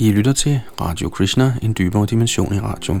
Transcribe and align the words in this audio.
I 0.00 0.12
lytter 0.12 0.32
til 0.32 0.60
Radio 0.80 1.08
Krishna, 1.08 1.54
en 1.62 1.74
dybere 1.78 2.06
dimension 2.06 2.54
i 2.54 2.60
radio. 2.60 2.94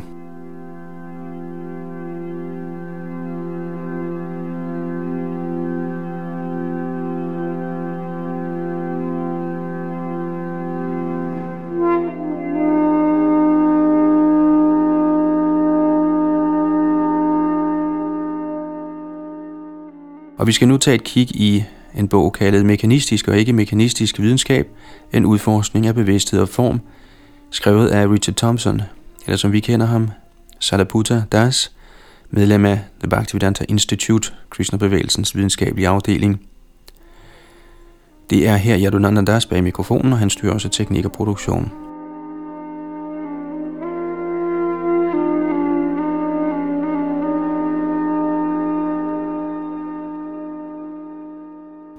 Og 20.38 20.46
vi 20.46 20.52
skal 20.52 20.68
nu 20.68 20.76
tage 20.76 20.94
et 20.94 21.04
kig 21.04 21.36
i 21.36 21.64
en 21.94 22.08
bog 22.08 22.32
kaldet 22.32 22.66
Mekanistisk 22.66 23.28
og 23.28 23.38
ikke-mekanistisk 23.38 24.18
videnskab, 24.18 24.68
en 25.12 25.26
udforskning 25.26 25.86
af 25.86 25.94
bevidsthed 25.94 26.40
og 26.40 26.48
form, 26.48 26.80
skrevet 27.50 27.88
af 27.88 28.08
Richard 28.08 28.36
Thompson, 28.36 28.82
eller 29.26 29.36
som 29.36 29.52
vi 29.52 29.60
kender 29.60 29.86
ham, 29.86 30.10
Sariputta 30.58 31.22
Das, 31.32 31.72
medlem 32.30 32.64
af 32.64 32.80
The 33.00 33.08
Bhaktivedanta 33.08 33.64
Institute, 33.68 34.32
Krishna-bevægelsens 34.50 35.36
videnskabelige 35.36 35.88
afdeling. 35.88 36.40
Det 38.30 38.48
er 38.48 38.56
her 38.56 38.78
Yadunanda 38.80 39.32
Das 39.32 39.46
bag 39.46 39.62
mikrofonen, 39.62 40.12
og 40.12 40.18
han 40.18 40.30
styrer 40.30 40.52
også 40.52 40.68
teknik 40.68 41.04
og 41.04 41.12
produktion. 41.12 41.89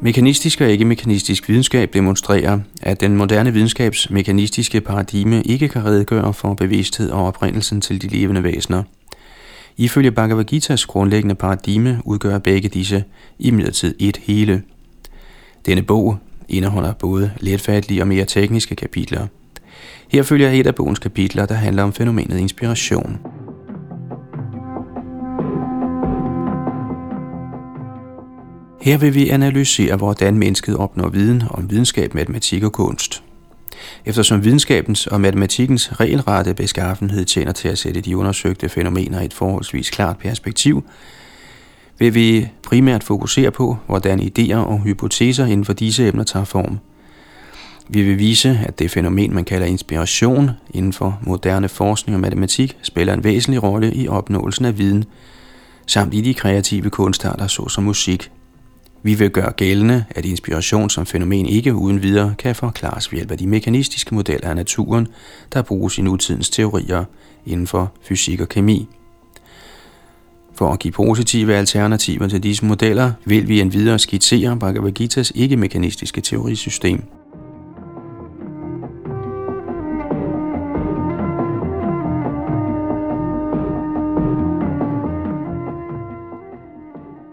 Mekanistisk 0.03 0.61
og 0.61 0.69
ikke-mekanistisk 0.69 1.49
videnskab 1.49 1.93
demonstrerer, 1.93 2.59
at 2.81 3.01
den 3.01 3.17
moderne 3.17 3.53
videnskabs 3.53 4.09
mekanistiske 4.09 4.81
paradigme 4.81 5.43
ikke 5.43 5.67
kan 5.67 5.85
redegøre 5.85 6.33
for 6.33 6.53
bevidsthed 6.53 7.09
og 7.09 7.25
oprindelsen 7.25 7.81
til 7.81 8.01
de 8.01 8.07
levende 8.07 8.43
væsener. 8.43 8.83
Ifølge 9.77 10.11
Bhagavad 10.11 10.53
Gita's 10.53 10.85
grundlæggende 10.87 11.35
paradigme 11.35 12.01
udgør 12.05 12.37
begge 12.39 12.69
disse 12.69 13.03
imidlertid 13.39 13.95
et 13.99 14.17
hele. 14.17 14.63
Denne 15.65 15.81
bog 15.81 16.17
indeholder 16.49 16.93
både 16.93 17.31
letfattelige 17.39 18.01
og 18.01 18.07
mere 18.07 18.25
tekniske 18.25 18.75
kapitler. 18.75 19.27
Her 20.11 20.23
følger 20.23 20.49
et 20.49 20.67
af 20.67 20.75
bogens 20.75 20.99
kapitler, 20.99 21.45
der 21.45 21.55
handler 21.55 21.83
om 21.83 21.93
fænomenet 21.93 22.37
inspiration. 22.37 23.19
Her 28.81 28.97
vil 28.97 29.15
vi 29.15 29.29
analysere, 29.29 29.95
hvordan 29.95 30.37
mennesket 30.37 30.77
opnår 30.77 31.09
viden 31.09 31.43
om 31.49 31.69
videnskab, 31.69 32.13
matematik 32.13 32.63
og 32.63 32.71
kunst. 32.71 33.23
Eftersom 34.05 34.43
videnskabens 34.43 35.07
og 35.07 35.21
matematikkens 35.21 35.99
regelrette 35.99 36.53
beskaffenhed 36.53 37.25
tjener 37.25 37.51
til 37.51 37.67
at 37.67 37.77
sætte 37.77 38.01
de 38.01 38.17
undersøgte 38.17 38.69
fænomener 38.69 39.21
i 39.21 39.25
et 39.25 39.33
forholdsvis 39.33 39.89
klart 39.89 40.17
perspektiv, 40.17 40.83
vil 41.99 42.15
vi 42.15 42.47
primært 42.63 43.03
fokusere 43.03 43.51
på, 43.51 43.77
hvordan 43.87 44.19
idéer 44.19 44.55
og 44.55 44.81
hypoteser 44.81 45.45
inden 45.45 45.65
for 45.65 45.73
disse 45.73 46.07
emner 46.07 46.23
tager 46.23 46.45
form. 46.45 46.79
Vi 47.89 48.01
vil 48.01 48.19
vise, 48.19 48.59
at 48.63 48.79
det 48.79 48.91
fænomen, 48.91 49.33
man 49.33 49.45
kalder 49.45 49.67
inspiration 49.67 50.49
inden 50.73 50.93
for 50.93 51.19
moderne 51.21 51.69
forskning 51.69 52.15
og 52.15 52.21
matematik, 52.21 52.77
spiller 52.81 53.13
en 53.13 53.23
væsentlig 53.23 53.63
rolle 53.63 53.93
i 53.93 54.07
opnåelsen 54.07 54.65
af 54.65 54.77
viden, 54.77 55.05
samt 55.87 56.13
i 56.13 56.21
de 56.21 56.33
kreative 56.33 56.89
kunstarter 56.89 57.47
såsom 57.47 57.83
musik, 57.83 58.31
vi 59.03 59.13
vil 59.13 59.29
gøre 59.29 59.51
gældende, 59.51 60.05
at 60.09 60.25
inspiration 60.25 60.89
som 60.89 61.05
fænomen 61.05 61.45
ikke 61.45 61.75
uden 61.75 62.03
videre 62.03 62.35
kan 62.37 62.55
forklares 62.55 63.11
ved 63.11 63.17
hjælp 63.17 63.31
af 63.31 63.37
de 63.37 63.47
mekanistiske 63.47 64.15
modeller 64.15 64.49
af 64.49 64.55
naturen, 64.55 65.07
der 65.53 65.61
bruges 65.61 65.97
i 65.97 66.01
nutidens 66.01 66.49
teorier 66.49 67.03
inden 67.45 67.67
for 67.67 67.91
fysik 68.01 68.41
og 68.41 68.49
kemi. 68.49 68.87
For 70.55 70.73
at 70.73 70.79
give 70.79 70.91
positive 70.91 71.55
alternativer 71.55 72.27
til 72.27 72.43
disse 72.43 72.65
modeller, 72.65 73.11
vil 73.25 73.47
vi 73.47 73.61
endvidere 73.61 73.99
skitsere 73.99 74.57
Bhagavad 74.57 74.99
Gita's 74.99 75.31
ikke-mekanistiske 75.35 76.21
teorisystem– 76.21 77.03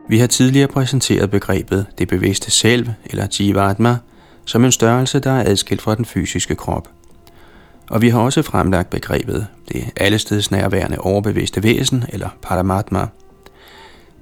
Vi 0.09 0.19
har 0.19 0.27
tidligere 0.27 0.69
præsenteret 0.69 1.31
begrebet 1.31 1.87
det 1.99 2.09
bevidste 2.09 2.51
selv, 2.51 2.89
eller 3.05 3.27
Jivatma, 3.41 3.97
som 4.45 4.65
en 4.65 4.73
størrelse, 4.73 5.21
der 5.21 5.31
er 5.31 5.51
adskilt 5.51 5.83
fra 5.83 5.95
den 5.95 6.05
fysiske 6.05 6.55
krop. 6.55 6.89
Og 7.91 8.03
vi 8.03 8.09
har 8.09 8.21
også 8.21 8.43
fremlagt 8.43 8.91
begrebet 8.91 9.47
det 9.69 9.85
allesteds 9.97 10.51
nærværende 10.51 10.99
overbevidste 10.99 11.63
væsen, 11.63 12.05
eller 12.09 12.29
Paramatma. 12.43 13.07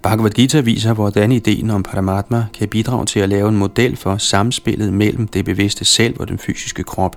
Bhagavad 0.03 0.31
Gita 0.31 0.61
viser, 0.61 0.93
hvordan 0.93 1.33
ideen 1.33 1.71
om 1.71 1.83
Paramatma 1.83 2.47
kan 2.55 2.69
bidrage 2.69 3.07
til 3.07 3.21
at 3.21 3.29
lave 3.29 3.49
en 3.49 3.57
model 3.57 3.97
for 3.97 4.17
samspillet 4.17 4.93
mellem 4.93 5.29
det 5.29 5.45
bevidste 5.45 5.85
selv 5.85 6.21
og 6.21 6.29
den 6.29 6.39
fysiske 6.39 6.85
krop. 6.85 7.17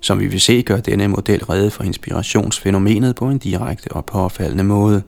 Som 0.00 0.20
vi 0.20 0.26
vil 0.26 0.40
se, 0.40 0.62
gør 0.62 0.76
denne 0.76 1.08
model 1.08 1.44
redde 1.44 1.70
for 1.70 1.84
inspirationsfænomenet 1.84 3.16
på 3.16 3.28
en 3.28 3.38
direkte 3.38 3.92
og 3.92 4.04
påfaldende 4.04 4.64
måde. 4.64 5.02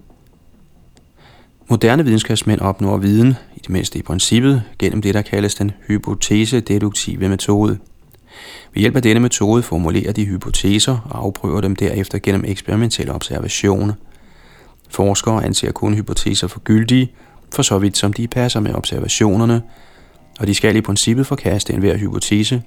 Moderne 1.72 2.04
videnskabsmænd 2.04 2.60
opnår 2.60 2.96
viden, 2.96 3.34
i 3.56 3.58
det 3.58 3.70
mindste 3.70 3.98
i 3.98 4.02
princippet, 4.02 4.62
gennem 4.78 5.02
det, 5.02 5.14
der 5.14 5.22
kaldes 5.22 5.54
den 5.54 5.70
hypotese-deduktive 5.88 7.28
metode. 7.28 7.78
Ved 8.74 8.80
hjælp 8.80 8.96
af 8.96 9.02
denne 9.02 9.20
metode 9.20 9.62
formulerer 9.62 10.12
de 10.12 10.24
hypoteser 10.24 10.98
og 11.10 11.24
afprøver 11.24 11.60
dem 11.60 11.76
derefter 11.76 12.18
gennem 12.18 12.44
eksperimentelle 12.46 13.12
observationer. 13.12 13.94
Forskere 14.88 15.44
anser 15.44 15.72
kun 15.72 15.94
hypoteser 15.94 16.46
for 16.46 16.60
gyldige, 16.60 17.12
for 17.54 17.62
så 17.62 17.78
vidt 17.78 17.96
som 17.96 18.12
de 18.12 18.28
passer 18.28 18.60
med 18.60 18.74
observationerne, 18.74 19.62
og 20.40 20.46
de 20.46 20.54
skal 20.54 20.76
i 20.76 20.80
princippet 20.80 21.26
forkaste 21.26 21.72
enhver 21.72 21.96
hypotese, 21.96 22.62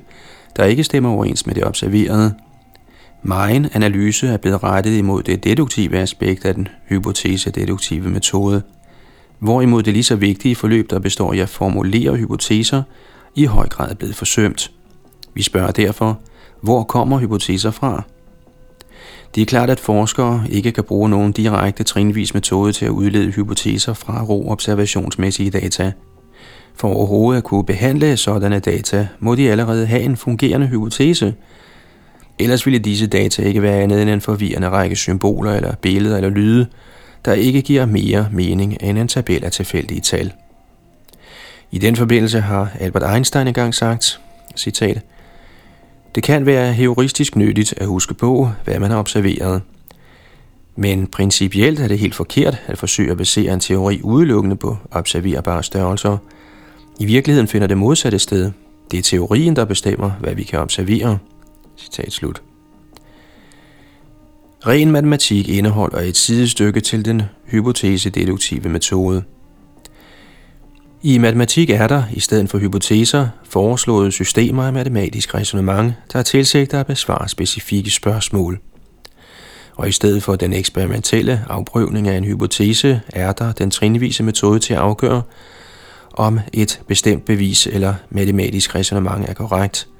der 0.56 0.64
ikke 0.64 0.84
stemmer 0.84 1.10
overens 1.10 1.46
med 1.46 1.56
det 1.56 1.66
observerede. 1.66 2.34
Megen 3.24 3.68
analyse 3.74 4.28
er 4.28 4.38
blevet 4.38 4.64
rettet 4.64 4.98
imod 4.98 5.24
det 5.24 5.44
deduktive 5.44 5.98
aspekt 5.98 6.46
af 6.46 6.54
den 6.54 6.68
hypotese-deduktive 6.90 8.10
metode– 8.10 8.62
hvorimod 9.40 9.84
det 9.84 9.94
lige 9.94 10.04
så 10.04 10.16
vigtige 10.16 10.56
forløb, 10.56 10.90
der 10.90 11.00
består 11.00 11.34
i 11.34 11.40
at 11.40 11.50
formulere 11.50 12.16
hypoteser, 12.16 12.84
i 13.36 13.46
høj 13.46 13.68
grad 13.68 13.92
er 13.92 13.96
blevet 13.96 14.16
forsømt. 14.16 14.72
Vi 15.34 15.44
spørger 15.44 15.72
derfor, 15.72 16.20
hvor 16.62 16.84
kommer 16.84 17.20
hypoteser 17.20 17.72
fra? 17.72 18.04
Det 19.36 19.42
er 19.42 19.46
klart, 19.46 19.70
at 19.70 19.80
forskere 19.80 20.44
ikke 20.50 20.72
kan 20.72 20.84
bruge 20.84 21.10
nogen 21.10 21.32
direkte 21.32 21.84
trinvis 21.84 22.34
metode 22.34 22.74
til 22.74 22.86
at 22.86 22.90
udlede 22.90 23.32
hypoteser 23.32 23.94
fra 23.94 24.24
ro 24.24 24.50
observationsmæssige 24.50 25.50
data. 25.50 25.92
For 26.76 26.88
overhovedet 26.88 27.38
at 27.38 27.44
kunne 27.44 27.66
behandle 27.66 28.18
sådanne 28.18 28.60
data, 28.60 29.08
må 29.20 29.36
de 29.36 29.52
allerede 29.52 29.86
have 29.86 30.02
en 30.02 30.18
fungerende 30.18 30.68
hypotese. 30.68 31.34
Ellers 32.40 32.66
ville 32.66 32.80
disse 32.80 33.08
data 33.08 33.42
ikke 33.42 33.62
være 33.62 33.82
andet 33.82 34.02
end 34.02 34.10
en 34.10 34.22
forvirrende 34.22 34.70
række 34.70 34.96
symboler 34.96 35.54
eller 35.54 35.76
billeder 35.76 36.18
eller 36.18 36.30
lyde, 36.30 36.68
der 37.26 37.34
ikke 37.34 37.62
giver 37.62 37.86
mere 37.86 38.28
mening 38.32 38.78
end 38.82 38.98
en 38.98 39.08
tabel 39.08 39.44
af 39.44 39.52
tilfældige 39.52 40.02
tal. 40.02 40.34
I 41.72 41.78
den 41.78 41.96
forbindelse 41.96 42.42
har 42.42 42.72
Albert 42.80 43.14
Einstein 43.14 43.48
engang 43.48 43.76
sagt, 43.76 44.20
citat, 44.56 45.02
Det 46.16 46.24
kan 46.24 46.46
være 46.46 46.74
heuristisk 46.74 47.36
nyttigt 47.36 47.74
at 47.78 47.88
huske 47.88 48.14
på, 48.14 48.50
hvad 48.64 48.80
man 48.80 48.92
har 48.92 48.98
observeret. 48.98 49.62
Men 50.76 51.08
principielt 51.08 51.80
er 51.80 51.88
det 51.88 52.00
helt 52.00 52.16
forkert 52.16 52.62
at 52.68 52.78
forsøge 52.78 53.12
at 53.12 53.18
basere 53.18 53.54
en 53.54 53.60
teori 53.60 54.02
udelukkende 54.04 54.56
på 54.56 54.78
observerbare 54.92 55.64
størrelser. 55.64 56.18
I 57.00 57.06
virkeligheden 57.06 57.48
finder 57.48 57.68
det 57.68 57.78
modsatte 57.78 58.20
sted. 58.20 58.52
Det 58.92 58.98
er 58.98 59.04
teorien, 59.04 59.56
der 59.56 59.66
bestemmer, 59.66 60.12
hvad 60.12 60.36
vi 60.36 60.44
kan 60.44 60.60
observere. 60.60 61.18
Citat 61.78 62.14
slut. 62.14 62.45
Ren 64.68 64.92
matematik 64.92 65.50
indeholder 65.50 66.00
et 66.00 66.18
sidestykke 66.18 66.80
til 66.80 67.06
den 67.06 67.22
hypotese-deduktive 67.48 68.70
metode. 68.70 69.24
I 71.02 71.18
matematik 71.18 71.70
er 71.70 71.88
der, 71.88 72.04
i 72.14 72.20
stedet 72.20 72.50
for 72.50 72.58
hypoteser, 72.58 73.28
foreslået 73.44 74.14
systemer 74.14 74.64
af 74.64 74.74
matematisk 74.74 75.36
resonemang, 75.36 75.94
der 76.14 76.20
er 76.20 76.24
tilsigter 76.24 76.80
at 76.80 76.88
besvare 76.88 77.30
specifikke 77.30 77.92
spørgsmål. 77.92 78.60
Og 79.76 79.90
i 79.90 79.92
stedet 79.92 80.24
for 80.24 80.36
den 80.36 80.54
eksperimentelle 80.54 81.42
afprøvning 81.50 82.08
af 82.08 82.18
en 82.18 82.24
hypotese, 82.24 83.02
er 83.14 83.32
der 83.32 83.52
den 83.52 83.72
trinvise 83.72 84.24
metode 84.24 84.60
til 84.60 84.74
at 84.74 84.80
afgøre, 84.80 85.22
om 86.14 86.40
et 86.54 86.82
bestemt 86.88 87.26
bevis 87.26 87.68
eller 87.68 87.94
matematisk 88.10 88.76
resonemang 88.76 89.26
er 89.30 89.34
korrekt– 89.34 89.88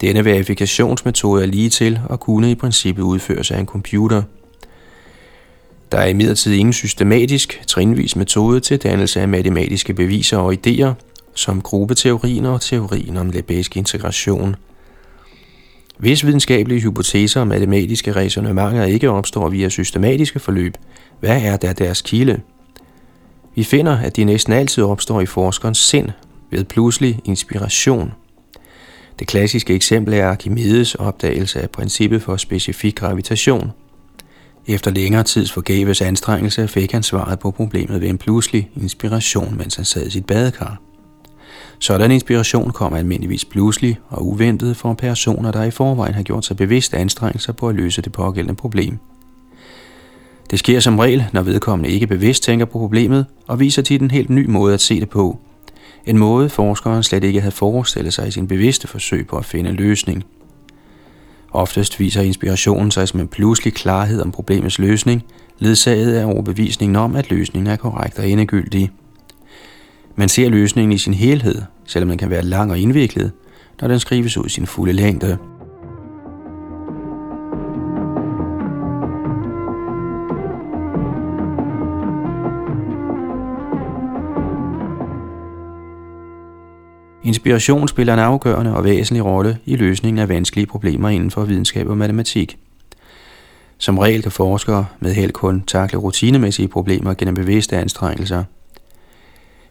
denne 0.00 0.24
verifikationsmetode 0.24 1.42
er 1.42 1.46
lige 1.46 1.70
til 1.70 2.00
og 2.04 2.20
kunne 2.20 2.50
i 2.50 2.54
princippet 2.54 3.02
udføres 3.02 3.50
af 3.50 3.58
en 3.58 3.66
computer. 3.66 4.22
Der 5.92 5.98
er 5.98 6.06
imidlertid 6.06 6.52
ingen 6.52 6.72
systematisk, 6.72 7.62
trinvis 7.66 8.16
metode 8.16 8.60
til 8.60 8.82
dannelse 8.82 9.20
af 9.20 9.28
matematiske 9.28 9.94
beviser 9.94 10.36
og 10.36 10.54
idéer, 10.54 10.92
som 11.34 11.62
gruppeteorien 11.62 12.44
og 12.44 12.60
teorien 12.60 13.16
om 13.16 13.30
lebæsk 13.30 13.76
integration. 13.76 14.56
Hvis 15.98 16.26
videnskabelige 16.26 16.80
hypoteser 16.80 17.40
og 17.40 17.46
matematiske 17.46 18.12
resonemanger 18.12 18.84
ikke 18.84 19.10
opstår 19.10 19.48
via 19.48 19.68
systematiske 19.68 20.38
forløb, 20.38 20.76
hvad 21.20 21.42
er 21.42 21.56
der 21.56 21.72
deres 21.72 22.02
kilde? 22.02 22.40
Vi 23.54 23.64
finder, 23.64 23.96
at 23.98 24.16
de 24.16 24.24
næsten 24.24 24.52
altid 24.52 24.84
opstår 24.84 25.20
i 25.20 25.26
forskerens 25.26 25.78
sind 25.78 26.10
ved 26.50 26.64
pludselig 26.64 27.20
inspiration. 27.24 28.12
Det 29.18 29.26
klassiske 29.26 29.74
eksempel 29.74 30.14
er 30.14 30.26
Archimedes 30.26 30.94
opdagelse 30.94 31.60
af 31.62 31.70
princippet 31.70 32.22
for 32.22 32.36
specifik 32.36 32.94
gravitation. 32.94 33.70
Efter 34.66 34.90
længere 34.90 35.22
tids 35.22 35.52
forgæves 35.52 36.02
anstrengelse 36.02 36.68
fik 36.68 36.92
han 36.92 37.02
svaret 37.02 37.38
på 37.38 37.50
problemet 37.50 38.00
ved 38.00 38.08
en 38.08 38.18
pludselig 38.18 38.70
inspiration, 38.82 39.54
mens 39.58 39.74
han 39.74 39.84
sad 39.84 40.06
i 40.06 40.10
sit 40.10 40.26
badekar. 40.26 40.80
Sådan 41.78 42.10
inspiration 42.10 42.70
kommer 42.70 42.98
almindeligvis 42.98 43.44
pludselig 43.44 43.98
og 44.08 44.26
uventet 44.26 44.76
for 44.76 44.94
personer, 44.94 45.50
der 45.52 45.62
i 45.62 45.70
forvejen 45.70 46.14
har 46.14 46.22
gjort 46.22 46.44
sig 46.44 46.56
bevidst 46.56 46.94
anstrengelser 46.94 47.52
på 47.52 47.68
at 47.68 47.74
løse 47.74 48.02
det 48.02 48.12
pågældende 48.12 48.56
problem. 48.56 48.98
Det 50.50 50.58
sker 50.58 50.80
som 50.80 50.98
regel, 50.98 51.24
når 51.32 51.42
vedkommende 51.42 51.90
ikke 51.90 52.06
bevidst 52.06 52.42
tænker 52.42 52.66
på 52.66 52.78
problemet 52.78 53.26
og 53.46 53.60
viser 53.60 53.82
til 53.82 54.02
en 54.02 54.10
helt 54.10 54.30
ny 54.30 54.46
måde 54.46 54.74
at 54.74 54.80
se 54.80 55.00
det 55.00 55.08
på. 55.08 55.38
En 56.06 56.18
måde 56.18 56.48
forskeren 56.48 57.02
slet 57.02 57.24
ikke 57.24 57.40
havde 57.40 57.54
forestillet 57.54 58.14
sig 58.14 58.28
i 58.28 58.30
sin 58.30 58.48
bevidste 58.48 58.88
forsøg 58.88 59.26
på 59.26 59.36
at 59.36 59.44
finde 59.44 59.70
en 59.70 59.76
løsning. 59.76 60.24
Oftest 61.50 62.00
viser 62.00 62.22
inspirationen 62.22 62.90
sig 62.90 63.08
som 63.08 63.20
en 63.20 63.28
pludselig 63.28 63.74
klarhed 63.74 64.20
om 64.20 64.32
problemets 64.32 64.78
løsning, 64.78 65.24
ledsaget 65.58 66.14
af 66.14 66.24
overbevisningen 66.24 66.96
om, 66.96 67.16
at 67.16 67.30
løsningen 67.30 67.72
er 67.72 67.76
korrekt 67.76 68.18
og 68.18 68.28
endegyldig. 68.28 68.90
Man 70.16 70.28
ser 70.28 70.48
løsningen 70.48 70.92
i 70.92 70.98
sin 70.98 71.14
helhed, 71.14 71.62
selvom 71.84 72.08
den 72.08 72.18
kan 72.18 72.30
være 72.30 72.42
lang 72.42 72.70
og 72.70 72.78
indviklet, 72.78 73.32
når 73.80 73.88
den 73.88 74.00
skrives 74.00 74.36
ud 74.36 74.46
i 74.46 74.50
sin 74.50 74.66
fulde 74.66 74.92
længde. 74.92 75.38
Inspiration 87.26 87.88
spiller 87.88 88.12
en 88.12 88.18
afgørende 88.18 88.76
og 88.76 88.84
væsentlig 88.84 89.24
rolle 89.24 89.58
i 89.64 89.76
løsningen 89.76 90.18
af 90.18 90.28
vanskelige 90.28 90.66
problemer 90.66 91.08
inden 91.08 91.30
for 91.30 91.44
videnskab 91.44 91.88
og 91.88 91.98
matematik. 91.98 92.58
Som 93.78 93.98
regel 93.98 94.22
kan 94.22 94.32
forskere 94.32 94.86
med 95.00 95.14
held 95.14 95.32
kun 95.32 95.62
takle 95.66 95.98
rutinemæssige 95.98 96.68
problemer 96.68 97.14
gennem 97.14 97.34
bevidste 97.34 97.76
anstrengelser– 97.76 98.44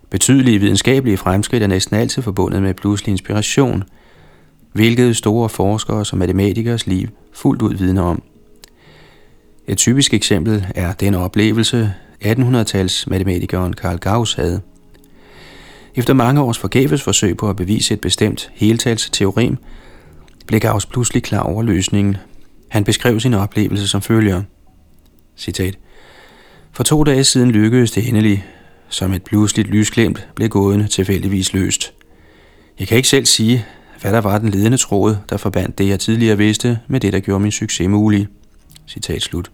Betydelige 0.10 0.60
videnskabelige 0.60 1.18
fremskridt 1.18 1.64
er 1.64 1.68
næsten 1.68 1.96
altid 1.96 2.22
forbundet 2.22 2.62
med 2.62 2.74
pludselig 2.74 3.12
inspiration, 3.12 3.84
hvilket 4.74 5.18
store 5.18 5.50
forskere 5.50 6.06
som 6.06 6.20
matematikers 6.20 6.88
liv 6.88 7.08
fuldt 7.34 7.62
ud 7.62 7.74
vidner 7.74 8.02
om. 8.02 8.22
Et 9.68 9.78
typisk 9.78 10.14
eksempel 10.14 10.66
er 10.76 10.94
den 10.94 11.14
oplevelse, 11.14 11.94
1800-tals 12.26 13.10
matematikeren 13.10 13.74
Carl 13.74 13.98
Gauss 13.98 14.34
havde. 14.34 14.62
Efter 15.96 16.14
mange 16.14 16.42
års 16.42 16.58
forgæves 16.58 17.02
forsøg 17.02 17.38
på 17.38 17.50
at 17.50 17.56
bevise 17.56 17.94
et 17.94 18.02
bestemt 18.02 18.52
heltalsteorem, 18.54 19.58
blev 20.48 20.60
Gauss 20.60 20.86
pludselig 20.86 21.24
klar 21.24 21.40
over 21.40 21.64
løsningen. 21.64 22.18
Han 22.70 22.84
beskrev 22.84 23.20
sin 23.20 23.34
oplevelse 23.34 23.88
som 23.88 24.02
følger. 24.02 24.42
Citat. 25.38 25.78
For 26.72 26.84
to 26.84 27.04
dage 27.04 27.24
siden 27.24 27.52
lykkedes 27.52 27.92
det 27.92 28.08
endelig, 28.10 28.46
som 28.90 29.14
et 29.14 29.24
pludseligt 29.24 29.68
lysglemt 29.68 30.28
blev 30.36 30.50
gåden 30.50 30.88
tilfældigvis 30.88 31.54
løst. 31.54 31.94
Jeg 32.80 32.88
kan 32.88 32.98
ikke 32.98 33.10
selv 33.10 33.26
sige, 33.26 33.66
hvad 34.02 34.14
der 34.14 34.22
var 34.22 34.38
den 34.38 34.50
ledende 34.50 34.78
tråd, 34.78 35.18
der 35.30 35.38
forbandt 35.38 35.78
det, 35.78 35.88
jeg 35.88 36.00
tidligere 36.00 36.38
vidste, 36.38 36.80
med 36.88 37.00
det, 37.00 37.14
der 37.14 37.20
gjorde 37.20 37.40
min 37.40 37.52
succes 37.52 37.88
mulig. 37.88 38.28
Citat 38.88 39.22
slut. 39.22 39.52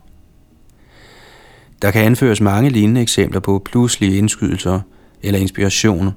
Der 1.82 1.92
kan 1.92 2.04
anføres 2.06 2.42
mange 2.42 2.70
lignende 2.70 3.02
eksempler 3.02 3.40
på 3.40 3.62
pludselige 3.66 4.18
indskydelser 4.18 4.80
eller 5.22 5.40
inspiration. 5.40 6.14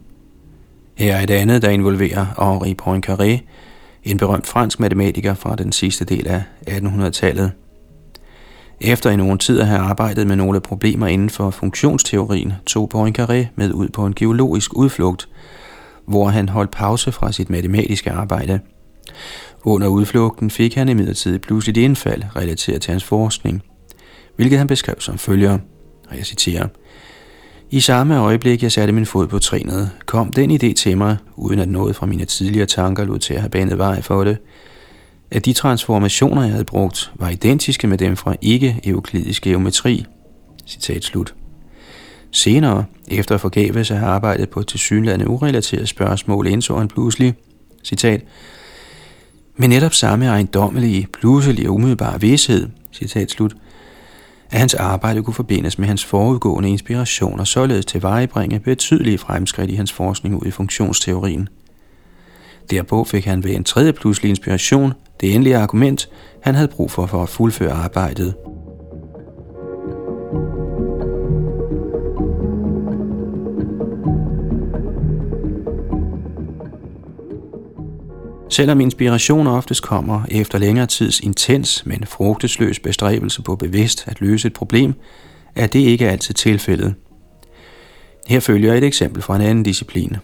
Her 0.95 1.17
er 1.17 1.23
et 1.23 1.31
andet, 1.31 1.63
der 1.63 1.71
involverer 1.71 2.53
Henri 2.53 2.75
Poincaré, 2.83 3.41
en 4.05 4.19
berømt 4.19 4.47
fransk 4.47 4.81
matematiker 4.81 5.35
fra 5.35 5.57
den 5.57 5.73
sidste 5.73 6.05
del 6.05 6.29
af 6.29 6.43
1800-tallet. 6.69 7.53
Efter 8.81 9.11
i 9.11 9.17
nogen 9.17 9.39
tid 9.39 9.61
at 9.61 9.67
have 9.67 9.81
arbejdet 9.81 10.27
med 10.27 10.37
nogle 10.37 10.61
problemer 10.61 11.07
inden 11.07 11.31
for 11.31 11.51
funktionsteorien, 11.51 12.53
tog 12.67 12.91
Poincaré 12.95 13.47
med 13.57 13.73
ud 13.73 13.89
på 13.89 14.07
en 14.07 14.15
geologisk 14.15 14.77
udflugt, 14.77 15.29
hvor 16.07 16.29
han 16.29 16.49
holdt 16.49 16.71
pause 16.71 17.13
fra 17.13 17.33
sit 17.33 17.51
matematiske 17.51 18.11
arbejde. 18.11 18.61
Under 19.63 19.89
udflugten 19.89 20.51
fik 20.51 20.75
han 20.75 20.89
imidlertid 20.89 21.39
pludselig 21.39 21.81
et 21.81 21.85
indfald 21.85 22.23
relateret 22.37 22.83
til 22.83 22.91
hans 22.91 23.05
forskning, 23.05 23.63
hvilket 24.37 24.59
han 24.59 24.67
beskrev 24.67 24.97
som 24.99 25.19
følger, 25.19 25.59
og 26.11 26.17
jeg 26.17 26.27
citerer, 26.27 26.67
i 27.75 27.81
samme 27.81 28.19
øjeblik, 28.19 28.63
jeg 28.63 28.73
satte 28.73 28.93
min 28.93 29.07
fod 29.07 29.27
på 29.27 29.39
trinet, 29.39 29.91
kom 30.07 30.33
den 30.33 30.51
idé 30.51 30.73
til 30.73 30.99
mig, 30.99 31.17
uden 31.37 31.59
at 31.59 31.69
noget 31.69 31.97
fra 31.97 32.07
mine 32.07 32.25
tidligere 32.25 32.67
tanker 32.67 33.05
lod 33.05 33.19
til 33.19 33.35
at 33.35 33.41
have 33.41 33.51
banet 33.51 33.79
vej 33.79 34.03
for 34.03 34.25
det, 34.25 34.39
at 35.31 35.45
de 35.45 35.53
transformationer, 35.53 36.43
jeg 36.43 36.51
havde 36.51 36.65
brugt, 36.65 37.13
var 37.15 37.29
identiske 37.29 37.87
med 37.87 37.99
dem 37.99 38.17
fra 38.17 38.35
ikke-euklidisk 38.43 39.43
geometri. 39.43 40.07
Citat 40.67 41.05
slut. 41.05 41.35
Senere, 42.31 42.85
efter 43.09 43.37
forgæves 43.37 43.91
at 43.91 43.99
have 43.99 44.11
arbejdet 44.11 44.51
på 44.51 44.61
et 44.61 44.67
tilsyneladende 44.67 45.29
urelateret 45.29 45.89
spørgsmål, 45.89 46.47
indså 46.47 46.77
han 46.77 46.89
pludselig, 46.89 47.35
citat, 47.85 48.23
men 49.57 49.71
netop 49.71 49.95
samme 49.95 50.27
ejendommelige, 50.27 51.07
pludselige 51.13 51.69
og 51.69 51.75
umiddelbare 51.75 52.21
vidshed, 52.21 52.69
citat 52.93 53.31
slut, 53.31 53.55
at 54.55 54.61
hans 54.61 54.75
arbejde 54.75 55.23
kunne 55.23 55.35
forbindes 55.35 55.79
med 55.79 55.89
hans 55.89 56.05
forudgående 56.05 56.71
inspiration 56.71 57.41
og 57.41 57.47
således 57.47 57.87
til 57.87 58.03
vejebringe 58.03 58.61
betydelige 58.61 59.19
fremskridt 59.19 59.71
i 59.71 59.75
hans 59.75 59.93
forskning 59.93 60.43
ud 60.43 60.47
i 60.47 60.51
funktionsteorien. 60.51 61.49
Derpå 62.71 63.05
fik 63.05 63.25
han 63.25 63.45
ved 63.45 63.51
en 63.51 63.65
tredje 63.65 63.93
pludselig 63.93 64.29
inspiration 64.29 64.93
det 65.21 65.35
endelige 65.35 65.57
argument, 65.57 66.09
han 66.43 66.55
havde 66.55 66.69
brug 66.69 66.91
for 66.91 67.07
for 67.07 67.23
at 67.23 67.29
fuldføre 67.29 67.73
arbejdet. 67.73 68.35
Selvom 78.55 78.81
inspiration 78.81 79.47
oftest 79.47 79.83
kommer 79.83 80.23
efter 80.31 80.59
længere 80.59 80.87
tids 80.87 81.21
intens, 81.21 81.87
men 81.87 82.05
frugtesløs 82.07 82.79
bestræbelse 82.79 83.43
på 83.43 83.57
bevidst 83.57 84.05
at 84.07 84.21
løse 84.21 84.47
et 84.47 84.53
problem, 84.53 84.95
er 85.55 85.67
det 85.67 85.79
ikke 85.79 86.11
altid 86.11 86.35
tilfældet. 86.35 86.95
Her 88.29 88.41
følger 88.41 88.75
et 88.75 88.85
eksempel 88.85 89.23
fra 89.23 89.37
en 89.37 89.43
anden 89.43 89.65
disciplin, 89.65 90.17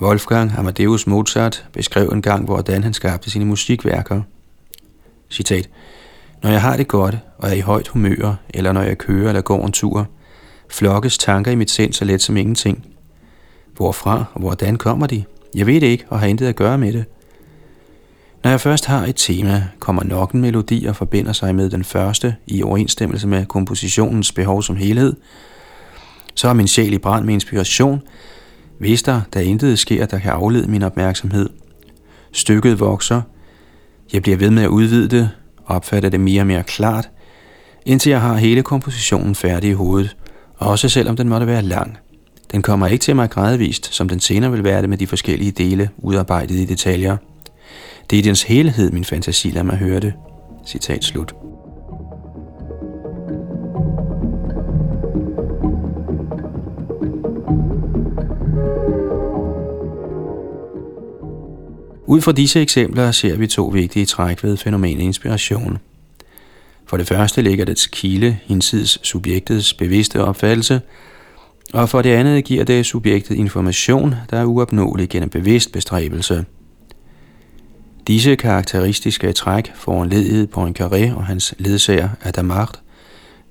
Wolfgang 0.00 0.52
Amadeus 0.58 1.06
Mozart 1.06 1.64
beskrev 1.72 2.08
en 2.08 2.22
gang, 2.22 2.44
hvordan 2.44 2.82
han 2.82 2.94
skabte 2.94 3.30
sine 3.30 3.44
musikværker. 3.44 4.22
Citat. 5.30 5.70
Når 6.42 6.50
jeg 6.50 6.62
har 6.62 6.76
det 6.76 6.88
godt 6.88 7.18
og 7.38 7.48
er 7.48 7.54
i 7.54 7.60
højt 7.60 7.88
humør, 7.88 8.34
eller 8.50 8.72
når 8.72 8.82
jeg 8.82 8.98
kører 8.98 9.28
eller 9.28 9.42
går 9.42 9.66
en 9.66 9.72
tur, 9.72 10.06
flokkes 10.68 11.18
tanker 11.18 11.50
i 11.50 11.54
mit 11.54 11.70
sind 11.70 11.92
så 11.92 12.04
let 12.04 12.22
som 12.22 12.36
ingenting. 12.36 12.86
Hvorfra 13.76 14.24
og 14.34 14.40
hvordan 14.40 14.76
kommer 14.76 15.06
de? 15.06 15.24
Jeg 15.54 15.66
ved 15.66 15.80
det 15.80 15.86
ikke 15.86 16.04
og 16.08 16.20
har 16.20 16.26
intet 16.26 16.46
at 16.46 16.56
gøre 16.56 16.78
med 16.78 16.92
det. 16.92 17.04
Når 18.44 18.50
jeg 18.50 18.60
først 18.60 18.86
har 18.86 19.06
et 19.06 19.16
tema, 19.16 19.64
kommer 19.78 20.04
nok 20.04 20.32
en 20.32 20.40
melodi 20.40 20.84
og 20.84 20.96
forbinder 20.96 21.32
sig 21.32 21.54
med 21.54 21.70
den 21.70 21.84
første 21.84 22.36
i 22.46 22.62
overensstemmelse 22.62 23.28
med 23.28 23.46
kompositionens 23.46 24.32
behov 24.32 24.62
som 24.62 24.76
helhed. 24.76 25.16
Så 26.34 26.48
er 26.48 26.52
min 26.52 26.68
sjæl 26.68 26.92
i 26.92 26.98
brand 26.98 27.24
med 27.24 27.34
inspiration, 27.34 28.02
hvis 28.78 29.02
der, 29.02 29.20
der 29.32 29.40
intet 29.40 29.78
sker, 29.78 30.06
der 30.06 30.18
kan 30.18 30.30
aflede 30.30 30.70
min 30.70 30.82
opmærksomhed. 30.82 31.48
Stykket 32.32 32.80
vokser. 32.80 33.22
Jeg 34.12 34.22
bliver 34.22 34.36
ved 34.36 34.50
med 34.50 34.62
at 34.62 34.68
udvide 34.68 35.08
det, 35.08 35.30
opfatter 35.66 36.08
det 36.08 36.20
mere 36.20 36.42
og 36.42 36.46
mere 36.46 36.62
klart, 36.62 37.10
indtil 37.86 38.10
jeg 38.10 38.20
har 38.20 38.36
hele 38.36 38.62
kompositionen 38.62 39.34
færdig 39.34 39.70
i 39.70 39.72
hovedet, 39.72 40.16
også 40.56 40.88
selvom 40.88 41.16
den 41.16 41.28
måtte 41.28 41.46
være 41.46 41.62
lang. 41.62 41.98
Den 42.52 42.62
kommer 42.62 42.86
ikke 42.86 43.02
til 43.02 43.16
mig 43.16 43.30
gradvist, 43.30 43.94
som 43.94 44.08
den 44.08 44.20
senere 44.20 44.50
vil 44.50 44.64
være 44.64 44.80
det 44.80 44.90
med 44.90 44.98
de 44.98 45.06
forskellige 45.06 45.50
dele, 45.50 45.90
udarbejdet 45.98 46.54
i 46.54 46.64
detaljer. 46.64 47.16
Det 48.10 48.16
er 48.16 48.22
i 48.22 48.26
dens 48.26 48.42
helhed, 48.42 48.90
min 48.90 49.04
fantasi 49.04 49.50
lader 49.50 49.62
mig 49.62 49.76
høre 49.76 50.00
det. 50.00 50.12
Citat 50.66 51.04
slut. 51.04 51.34
Ud 62.06 62.20
fra 62.20 62.32
disse 62.32 62.60
eksempler 62.60 63.10
ser 63.10 63.36
vi 63.36 63.46
to 63.46 63.64
vigtige 63.64 64.06
træk 64.06 64.44
ved 64.44 64.56
fænomenet 64.56 65.02
inspiration. 65.02 65.78
For 66.86 66.96
det 66.96 67.08
første 67.08 67.42
ligger 67.42 67.64
dets 67.64 67.86
kilde 67.86 68.38
hinsides 68.44 68.98
subjektets 69.02 69.74
bevidste 69.74 70.24
opfattelse, 70.24 70.80
og 71.72 71.88
for 71.88 72.02
det 72.02 72.10
andet 72.10 72.44
giver 72.44 72.64
det 72.64 72.86
subjektet 72.86 73.34
information, 73.34 74.14
der 74.30 74.38
er 74.38 74.44
uopnåelig 74.44 75.08
gennem 75.08 75.30
bevidst 75.30 75.72
bestræbelse. 75.72 76.44
Disse 78.06 78.36
karakteristiske 78.36 79.32
træk 79.32 79.72
foranledede 79.74 80.48
Poincaré 80.56 81.14
og 81.14 81.26
hans 81.26 81.54
ledsager 81.58 82.08
Adamart 82.22 82.80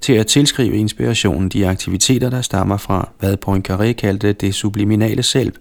til 0.01 0.13
at 0.13 0.27
tilskrive 0.27 0.75
inspirationen 0.75 1.49
de 1.49 1.67
aktiviteter, 1.67 2.29
der 2.29 2.41
stammer 2.41 2.77
fra, 2.77 3.09
hvad 3.19 3.37
Poincaré 3.47 3.91
kaldte 3.91 4.33
det 4.33 4.55
subliminale 4.55 5.23
selv, 5.23 5.53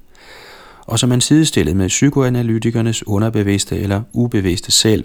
og 0.87 0.99
som 0.99 1.11
han 1.11 1.20
sidestillede 1.20 1.76
med 1.76 1.88
psykoanalytikernes 1.88 3.06
underbevidste 3.06 3.78
eller 3.78 4.02
ubevidste 4.12 4.73
selv. 4.73 5.04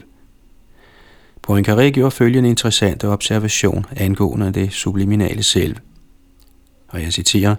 Poincaré 1.50 1.90
gjorde 1.90 2.12
følgende 2.12 2.50
interessante 2.50 3.08
observation 3.08 3.86
angående 3.96 4.52
det 4.52 4.74
subliminale 4.74 5.44
selv. 5.44 5.76
Og 6.88 7.02
jeg 7.02 7.14
citerer, 7.14 7.56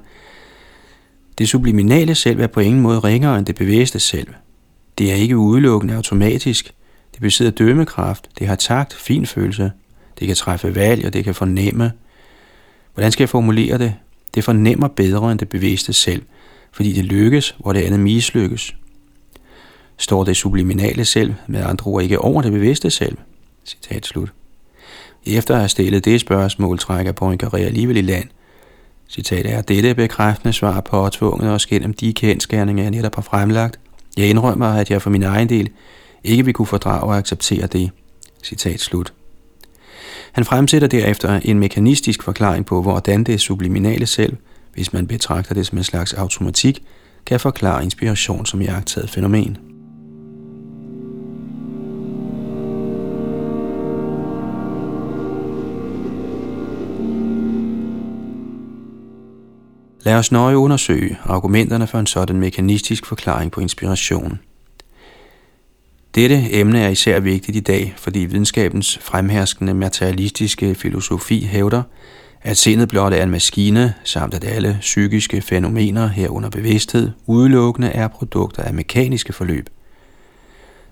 Det 1.39 1.49
subliminale 1.49 2.15
selv 2.15 2.41
er 2.41 2.47
på 2.47 2.61
ingen 2.61 2.81
måde 2.81 2.99
ringere 2.99 3.39
end 3.39 3.47
det 3.47 3.55
bevidste 3.55 4.01
selv. 4.01 4.29
Det 4.99 5.11
er 5.11 5.15
ikke 5.15 5.37
udelukkende 5.37 5.95
automatisk. 5.95 6.73
Det 7.13 7.21
besidder 7.21 7.51
dømmekraft, 7.51 8.29
det 8.39 8.47
har 8.47 8.57
takt, 8.57 8.95
fin 8.95 9.27
følelse, 9.27 9.73
det 10.19 10.27
kan 10.27 10.37
træffe 10.37 10.75
valg, 10.75 11.07
og 11.07 11.13
det 11.13 11.25
kan 11.25 11.35
fornemme. 11.35 11.93
Hvordan 12.95 13.13
skal 13.13 13.23
jeg 13.23 13.29
formulere 13.29 13.79
det? 13.79 13.95
Det 14.35 14.45
fornemmer 14.45 14.89
bedre 14.89 15.33
end 15.33 15.39
det 15.39 15.49
bevidste 15.49 15.93
selv, 15.93 16.23
fordi 16.73 16.93
det 16.93 17.05
lykkes, 17.05 17.57
hvor 17.59 17.73
det 17.73 17.83
andet 17.83 18.01
mislykkes. 18.01 18.77
Står 19.99 20.25
det 20.25 20.37
subliminale 20.37 21.05
selv 21.05 21.35
med 21.47 21.65
andre 21.65 21.91
ord 21.91 22.03
ikke 22.03 22.19
over 22.19 22.43
det 22.43 22.53
bevidste 22.53 22.91
selv? 22.91 23.17
Citat 23.65 24.07
slut. 24.07 24.33
Efter 25.27 25.55
at 25.55 25.61
have 25.61 25.69
stillet 25.69 26.05
det 26.05 26.21
spørgsmål, 26.21 26.79
trækker 26.79 27.13
Poincaré 27.23 27.59
alligevel 27.59 27.97
i 27.97 28.01
land. 28.01 28.29
Citat 29.09 29.47
er, 29.47 29.61
dette 29.63 29.95
bekræftende 29.95 30.53
svar 30.53 30.81
påtvunget 30.81 31.51
os 31.51 31.67
gennem 31.67 31.93
de 31.93 32.13
kendskærninger, 32.13 32.83
jeg 32.83 32.91
netop 32.91 33.15
har 33.15 33.23
fremlagt. 33.23 33.81
Jeg 34.17 34.29
indrømmer, 34.29 34.67
at 34.67 34.91
jeg 34.91 35.03
for 35.03 35.11
min 35.11 35.23
egen 35.23 35.49
del 35.49 35.71
ikke 36.25 36.45
vil 36.45 36.55
kunne 36.55 36.67
fordrage 36.67 37.03
og 37.03 37.17
acceptere 37.17 37.67
det. 37.67 37.91
Citat 38.43 38.81
slut. 38.81 39.13
Han 40.33 40.45
fremsætter 40.45 40.89
derefter 40.89 41.41
en 41.45 41.59
mekanistisk 41.59 42.23
forklaring 42.23 42.67
på, 42.67 42.83
hvordan 42.83 43.25
det 43.25 43.41
subliminale 43.41 44.07
selv, 44.07 44.37
hvis 44.75 44.93
man 44.93 45.07
betragter 45.07 45.55
det 45.55 45.67
som 45.67 45.79
en 45.79 45.85
slags 45.85 46.13
automatik, 46.13 46.83
kan 47.27 47.41
forklare 47.41 47.85
inspiration 47.85 48.47
som 48.47 48.63
jagttaget 48.63 49.11
fænomen. 49.11 49.66
Lad 60.07 60.15
os 60.15 60.33
nøje 60.33 60.57
undersøge 60.57 61.19
argumenterne 61.25 61.87
for 61.87 61.99
en 61.99 62.07
sådan 62.07 62.37
mekanistisk 62.37 63.07
forklaring 63.07 63.53
på 63.53 63.61
inspiration. 63.61 64.39
Dette 66.15 66.53
emne 66.53 66.81
er 66.81 66.89
især 66.89 67.21
vigtigt 67.21 67.57
i 67.57 67.61
dag, 67.61 67.95
fordi 67.97 68.19
videnskabens 68.19 68.99
fremherskende 69.03 69.75
materialistiske 69.75 70.75
filosofi 70.75 71.45
hævder, 71.45 71.83
at 72.43 72.57
sindet 72.57 72.89
blot 72.89 73.13
er 73.13 73.23
en 73.23 73.31
maskine, 73.31 73.95
samt 74.05 74.35
at 74.35 74.45
alle 74.45 74.79
psykiske 74.81 75.41
fænomener 75.41 76.09
herunder 76.09 76.51
bevidsthed 76.51 77.11
udelukkende 77.27 77.89
er 77.89 78.09
produkter 78.09 78.63
af 78.63 78.75
mekaniske 78.75 79.33
forløb. 79.33 79.69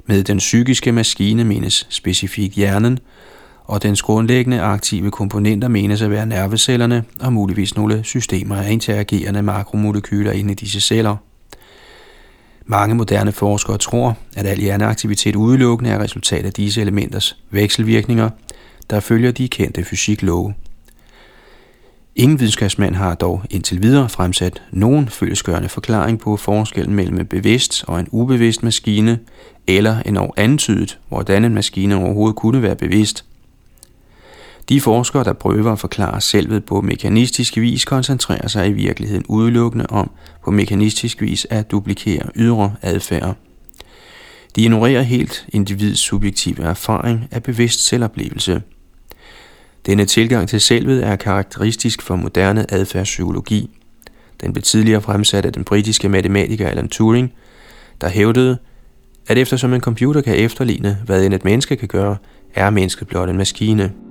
Med 0.06 0.24
den 0.24 0.38
psykiske 0.38 0.92
maskine 0.92 1.44
menes 1.44 1.86
specifikt 1.90 2.54
hjernen, 2.54 2.98
og 3.64 3.82
dens 3.82 4.02
grundlæggende 4.02 4.60
aktive 4.60 5.10
komponenter 5.10 5.68
menes 5.68 6.02
at 6.02 6.10
være 6.10 6.26
nervecellerne 6.26 7.04
og 7.20 7.32
muligvis 7.32 7.76
nogle 7.76 8.04
systemer 8.04 8.56
af 8.56 8.72
interagerende 8.72 9.42
makromolekyler 9.42 10.32
inde 10.32 10.52
i 10.52 10.54
disse 10.54 10.80
celler. 10.80 11.16
Mange 12.66 12.94
moderne 12.94 13.32
forskere 13.32 13.78
tror, 13.78 14.16
at 14.36 14.46
al 14.46 14.60
hjerneaktivitet 14.60 15.36
udelukkende 15.36 15.90
er 15.90 15.98
resultat 15.98 16.46
af 16.46 16.52
disse 16.52 16.80
elementers 16.80 17.36
vekselvirkninger, 17.50 18.30
der 18.90 19.00
følger 19.00 19.32
de 19.32 19.48
kendte 19.48 19.84
fysiklove. 19.84 20.54
Ingen 22.16 22.40
videnskabsmand 22.40 22.94
har 22.94 23.14
dog 23.14 23.42
indtil 23.50 23.82
videre 23.82 24.08
fremsat 24.08 24.62
nogen 24.70 25.08
følelsesgørende 25.08 25.68
forklaring 25.68 26.20
på 26.20 26.36
forskellen 26.36 26.94
mellem 26.94 27.20
en 27.20 27.26
bevidst 27.26 27.84
og 27.88 28.00
en 28.00 28.08
ubevidst 28.10 28.62
maskine, 28.62 29.18
eller 29.66 30.02
en 30.06 30.18
antydet, 30.36 30.98
hvordan 31.08 31.44
en 31.44 31.54
maskine 31.54 31.96
overhovedet 31.96 32.36
kunne 32.36 32.62
være 32.62 32.76
bevidst– 32.76 33.24
de 34.68 34.80
forskere, 34.80 35.24
der 35.24 35.32
prøver 35.32 35.72
at 35.72 35.78
forklare 35.78 36.20
selvet 36.20 36.64
på 36.64 36.80
mekanistisk 36.80 37.56
vis, 37.56 37.84
koncentrerer 37.84 38.48
sig 38.48 38.68
i 38.68 38.72
virkeligheden 38.72 39.24
udelukkende 39.28 39.86
om 39.86 40.10
på 40.44 40.50
mekanistisk 40.50 41.20
vis 41.20 41.46
at 41.50 41.70
duplikere 41.70 42.28
ydre 42.36 42.74
adfærd. 42.82 43.36
De 44.56 44.62
ignorerer 44.62 45.02
helt 45.02 45.46
individs 45.48 45.98
subjektive 45.98 46.64
erfaring 46.64 47.28
af 47.30 47.42
bevidst 47.42 47.86
selvoplevelse. 47.86 48.62
Denne 49.86 50.04
tilgang 50.04 50.48
til 50.48 50.60
selvet 50.60 51.06
er 51.06 51.16
karakteristisk 51.16 52.02
for 52.02 52.16
moderne 52.16 52.74
adfærdspsykologi. 52.74 53.70
Den 54.40 54.52
blev 54.52 54.62
tidligere 54.62 55.00
fremsat 55.00 55.46
af 55.46 55.52
den 55.52 55.64
britiske 55.64 56.08
matematiker 56.08 56.68
Alan 56.68 56.88
Turing, 56.88 57.32
der 58.00 58.08
hævdede, 58.08 58.58
at 59.28 59.38
eftersom 59.38 59.74
en 59.74 59.80
computer 59.80 60.20
kan 60.20 60.36
efterligne, 60.36 60.98
hvad 61.04 61.24
end 61.24 61.34
et 61.34 61.44
menneske 61.44 61.76
kan 61.76 61.88
gøre, 61.88 62.16
er 62.54 62.70
mennesket 62.70 63.08
blot 63.08 63.28
en 63.28 63.36
maskine– 63.36 63.92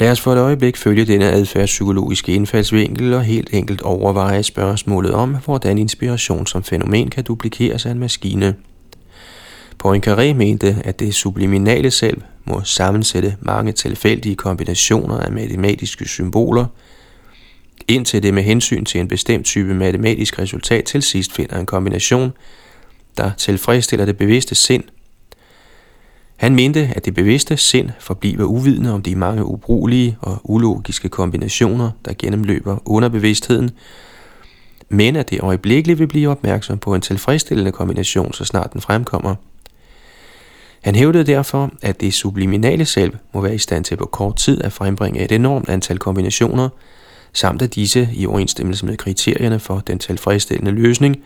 Lad 0.00 0.10
os 0.10 0.20
for 0.20 0.32
et 0.32 0.38
øjeblik 0.38 0.76
følge 0.76 1.04
denne 1.04 1.30
adfærdspsykologiske 1.30 2.32
indfaldsvinkel 2.32 3.14
og 3.14 3.22
helt 3.22 3.48
enkelt 3.52 3.82
overveje 3.82 4.42
spørgsmålet 4.42 5.12
om, 5.12 5.36
hvordan 5.44 5.78
inspiration 5.78 6.46
som 6.46 6.64
fænomen 6.64 7.10
kan 7.10 7.24
duplikeres 7.24 7.86
af 7.86 7.90
en 7.90 7.98
maskine. 7.98 8.54
Poincaré 9.84 10.32
mente, 10.32 10.76
at 10.84 11.00
det 11.00 11.14
subliminale 11.14 11.90
selv 11.90 12.22
må 12.44 12.60
sammensætte 12.64 13.36
mange 13.40 13.72
tilfældige 13.72 14.36
kombinationer 14.36 15.16
af 15.18 15.32
matematiske 15.32 16.08
symboler, 16.08 16.66
indtil 17.88 18.22
det 18.22 18.34
med 18.34 18.42
hensyn 18.42 18.84
til 18.84 19.00
en 19.00 19.08
bestemt 19.08 19.46
type 19.46 19.74
matematisk 19.74 20.38
resultat 20.38 20.84
til 20.84 21.02
sidst 21.02 21.32
finder 21.32 21.58
en 21.58 21.66
kombination, 21.66 22.32
der 23.16 23.30
tilfredsstiller 23.38 24.06
det 24.06 24.16
bevidste 24.16 24.54
sind 24.54 24.84
han 26.36 26.54
mente, 26.54 26.90
at 26.96 27.04
det 27.04 27.14
bevidste 27.14 27.56
sind 27.56 27.90
forbliver 28.00 28.44
uvidende 28.44 28.92
om 28.92 29.02
de 29.02 29.16
mange 29.16 29.44
ubrugelige 29.44 30.16
og 30.20 30.40
ulogiske 30.44 31.08
kombinationer, 31.08 31.90
der 32.04 32.12
gennemløber 32.18 32.76
underbevidstheden, 32.84 33.70
men 34.88 35.16
at 35.16 35.30
det 35.30 35.40
øjeblikkeligt 35.40 35.98
vil 35.98 36.06
blive 36.06 36.30
opmærksom 36.30 36.78
på 36.78 36.94
en 36.94 37.00
tilfredsstillende 37.00 37.72
kombination, 37.72 38.32
så 38.32 38.44
snart 38.44 38.72
den 38.72 38.80
fremkommer. 38.80 39.34
Han 40.80 40.94
hævdede 40.94 41.24
derfor, 41.24 41.70
at 41.82 42.00
det 42.00 42.14
subliminale 42.14 42.84
selv 42.84 43.12
må 43.34 43.40
være 43.40 43.54
i 43.54 43.58
stand 43.58 43.84
til 43.84 43.96
på 43.96 44.06
kort 44.06 44.36
tid 44.36 44.64
at 44.64 44.72
frembringe 44.72 45.24
et 45.24 45.32
enormt 45.32 45.68
antal 45.68 45.98
kombinationer, 45.98 46.68
samt 47.32 47.62
at 47.62 47.74
disse 47.74 48.08
i 48.12 48.26
overensstemmelse 48.26 48.86
med 48.86 48.96
kriterierne 48.96 49.58
for 49.58 49.78
den 49.86 49.98
tilfredsstillende 49.98 50.70
løsning, 50.70 51.16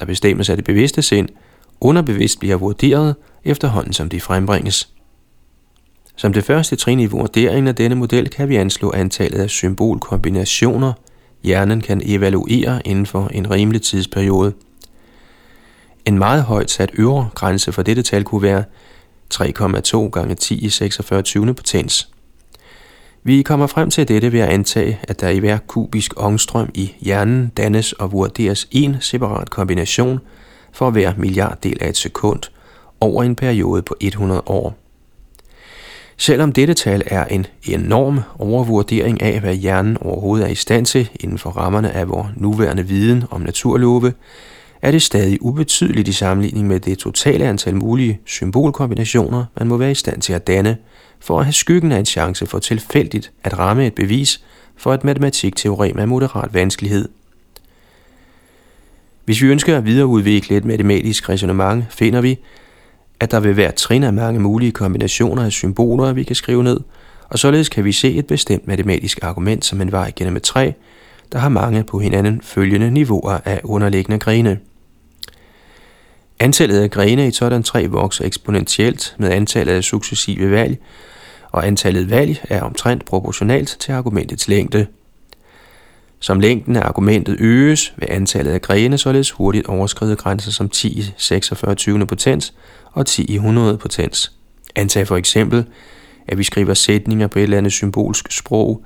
der 0.00 0.06
bestemmes 0.06 0.50
af 0.50 0.56
det 0.56 0.64
bevidste 0.64 1.02
sind, 1.02 1.28
underbevidst 1.82 2.40
bliver 2.40 2.56
vurderet 2.56 3.16
efterhånden 3.44 3.92
som 3.92 4.08
de 4.08 4.20
frembringes. 4.20 4.88
Som 6.16 6.32
det 6.32 6.44
første 6.44 6.76
trin 6.76 7.00
i 7.00 7.06
vurderingen 7.06 7.68
af 7.68 7.74
denne 7.74 7.96
model 7.96 8.28
kan 8.28 8.48
vi 8.48 8.56
anslå 8.56 8.92
antallet 8.92 9.38
af 9.38 9.50
symbolkombinationer, 9.50 10.92
hjernen 11.42 11.80
kan 11.80 12.02
evaluere 12.04 12.80
inden 12.84 13.06
for 13.06 13.28
en 13.28 13.50
rimelig 13.50 13.82
tidsperiode. 13.82 14.52
En 16.04 16.18
meget 16.18 16.42
højt 16.42 16.70
sat 16.70 16.90
øvre 16.94 17.28
grænse 17.34 17.72
for 17.72 17.82
dette 17.82 18.02
tal 18.02 18.24
kunne 18.24 18.42
være 18.42 18.64
3,2 19.34 20.10
gange 20.10 20.34
10 20.34 20.64
i 20.64 20.68
46 20.68 21.22
20. 21.22 21.54
potens. 21.54 22.08
Vi 23.24 23.42
kommer 23.42 23.66
frem 23.66 23.90
til 23.90 24.08
dette 24.08 24.32
ved 24.32 24.40
at 24.40 24.48
antage, 24.48 24.98
at 25.02 25.20
der 25.20 25.28
i 25.28 25.38
hver 25.38 25.58
kubisk 25.58 26.12
ångstrøm 26.16 26.70
i 26.74 26.94
hjernen 27.00 27.52
dannes 27.56 27.92
og 27.92 28.12
vurderes 28.12 28.68
en 28.70 28.96
separat 29.00 29.50
kombination 29.50 30.20
for 30.72 30.90
hver 30.90 31.12
milliarddel 31.16 31.78
af 31.80 31.88
et 31.88 31.96
sekund– 31.96 32.40
over 33.02 33.22
en 33.22 33.36
periode 33.36 33.82
på 33.82 33.96
100 34.00 34.42
år. 34.46 34.74
Selvom 36.16 36.52
dette 36.52 36.74
tal 36.74 37.02
er 37.06 37.24
en 37.24 37.46
enorm 37.64 38.20
overvurdering 38.38 39.22
af, 39.22 39.40
hvad 39.40 39.54
hjernen 39.54 39.96
overhovedet 40.00 40.46
er 40.46 40.50
i 40.50 40.54
stand 40.54 40.86
til 40.86 41.10
inden 41.20 41.38
for 41.38 41.50
rammerne 41.50 41.92
af 41.92 42.08
vores 42.08 42.28
nuværende 42.36 42.86
viden 42.86 43.24
om 43.30 43.40
naturlove, 43.40 44.12
er 44.82 44.90
det 44.90 45.02
stadig 45.02 45.42
ubetydeligt 45.42 46.08
i 46.08 46.12
sammenligning 46.12 46.66
med 46.66 46.80
det 46.80 46.98
totale 46.98 47.44
antal 47.44 47.76
mulige 47.76 48.20
symbolkombinationer, 48.26 49.44
man 49.58 49.68
må 49.68 49.76
være 49.76 49.90
i 49.90 49.94
stand 49.94 50.22
til 50.22 50.32
at 50.32 50.46
danne, 50.46 50.76
for 51.20 51.38
at 51.38 51.44
have 51.44 51.52
skyggen 51.52 51.92
af 51.92 51.98
en 51.98 52.06
chance 52.06 52.46
for 52.46 52.58
tilfældigt 52.58 53.32
at 53.44 53.58
ramme 53.58 53.86
et 53.86 53.94
bevis 53.94 54.44
for 54.76 54.94
et 54.94 55.04
matematikteorem 55.04 55.98
af 55.98 56.08
moderat 56.08 56.54
vanskelighed. 56.54 57.08
Hvis 59.24 59.42
vi 59.42 59.46
ønsker 59.46 59.76
at 59.76 59.84
videreudvikle 59.84 60.56
et 60.56 60.64
matematisk 60.64 61.28
resonemang, 61.28 61.84
finder 61.90 62.20
vi, 62.20 62.38
at 63.20 63.30
der 63.30 63.40
vil 63.40 63.56
være 63.56 63.72
trin 63.72 64.02
af 64.02 64.12
mange 64.12 64.40
mulige 64.40 64.72
kombinationer 64.72 65.44
af 65.44 65.52
symboler, 65.52 66.12
vi 66.12 66.22
kan 66.22 66.36
skrive 66.36 66.64
ned, 66.64 66.80
og 67.28 67.38
således 67.38 67.68
kan 67.68 67.84
vi 67.84 67.92
se 67.92 68.14
et 68.14 68.26
bestemt 68.26 68.66
matematisk 68.66 69.18
argument 69.22 69.64
som 69.64 69.80
en 69.80 69.92
vej 69.92 70.12
gennem 70.16 70.36
et 70.36 70.42
træ, 70.42 70.72
der 71.32 71.38
har 71.38 71.48
mange 71.48 71.84
på 71.84 71.98
hinanden 71.98 72.40
følgende 72.42 72.90
niveauer 72.90 73.38
af 73.44 73.60
underliggende 73.64 74.18
grene. 74.18 74.58
Antallet 76.40 76.80
af 76.80 76.90
grene 76.90 77.24
i 77.24 77.28
et 77.28 77.34
sådan 77.34 77.62
træ 77.62 77.86
vokser 77.86 78.24
eksponentielt 78.24 79.14
med 79.18 79.30
antallet 79.30 79.72
af 79.72 79.84
successive 79.84 80.50
valg, 80.50 80.78
og 81.50 81.66
antallet 81.66 82.10
valg 82.10 82.44
er 82.48 82.62
omtrent 82.62 83.04
proportionalt 83.04 83.76
til 83.80 83.92
argumentets 83.92 84.48
længde. 84.48 84.86
Som 86.22 86.40
længden 86.40 86.76
af 86.76 86.80
argumentet 86.80 87.36
øges, 87.40 87.92
vil 87.96 88.08
antallet 88.10 88.52
af 88.52 88.62
grene 88.62 88.98
således 88.98 89.30
hurtigt 89.30 89.66
overskride 89.66 90.16
grænser 90.16 90.50
som 90.50 90.68
10 90.68 90.88
i 90.88 91.04
46 91.16 91.74
20. 91.74 92.06
potens 92.06 92.54
og 92.92 93.06
10 93.06 93.24
i 93.24 93.34
100 93.34 93.76
potens. 93.76 94.32
Antag 94.76 95.08
for 95.08 95.16
eksempel, 95.16 95.64
at 96.28 96.38
vi 96.38 96.42
skriver 96.42 96.74
sætninger 96.74 97.26
på 97.26 97.38
et 97.38 97.42
eller 97.42 97.58
andet 97.58 97.72
symbolsk 97.72 98.32
sprog, 98.32 98.84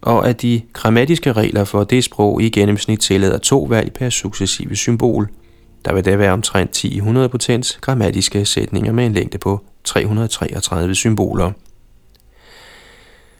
og 0.00 0.28
at 0.28 0.42
de 0.42 0.62
grammatiske 0.72 1.32
regler 1.32 1.64
for 1.64 1.84
det 1.84 2.04
sprog 2.04 2.42
i 2.42 2.48
gennemsnit 2.48 3.00
tillader 3.00 3.38
to 3.38 3.62
valg 3.62 3.92
per 3.92 4.10
successive 4.10 4.76
symbol. 4.76 5.28
Der 5.84 5.94
vil 5.94 6.04
da 6.04 6.16
være 6.16 6.32
omtrent 6.32 6.70
10 6.70 6.88
i 6.88 6.96
100 6.96 7.28
potens 7.28 7.78
grammatiske 7.80 8.44
sætninger 8.44 8.92
med 8.92 9.06
en 9.06 9.12
længde 9.12 9.38
på 9.38 9.60
333 9.84 10.94
symboler. 10.94 11.52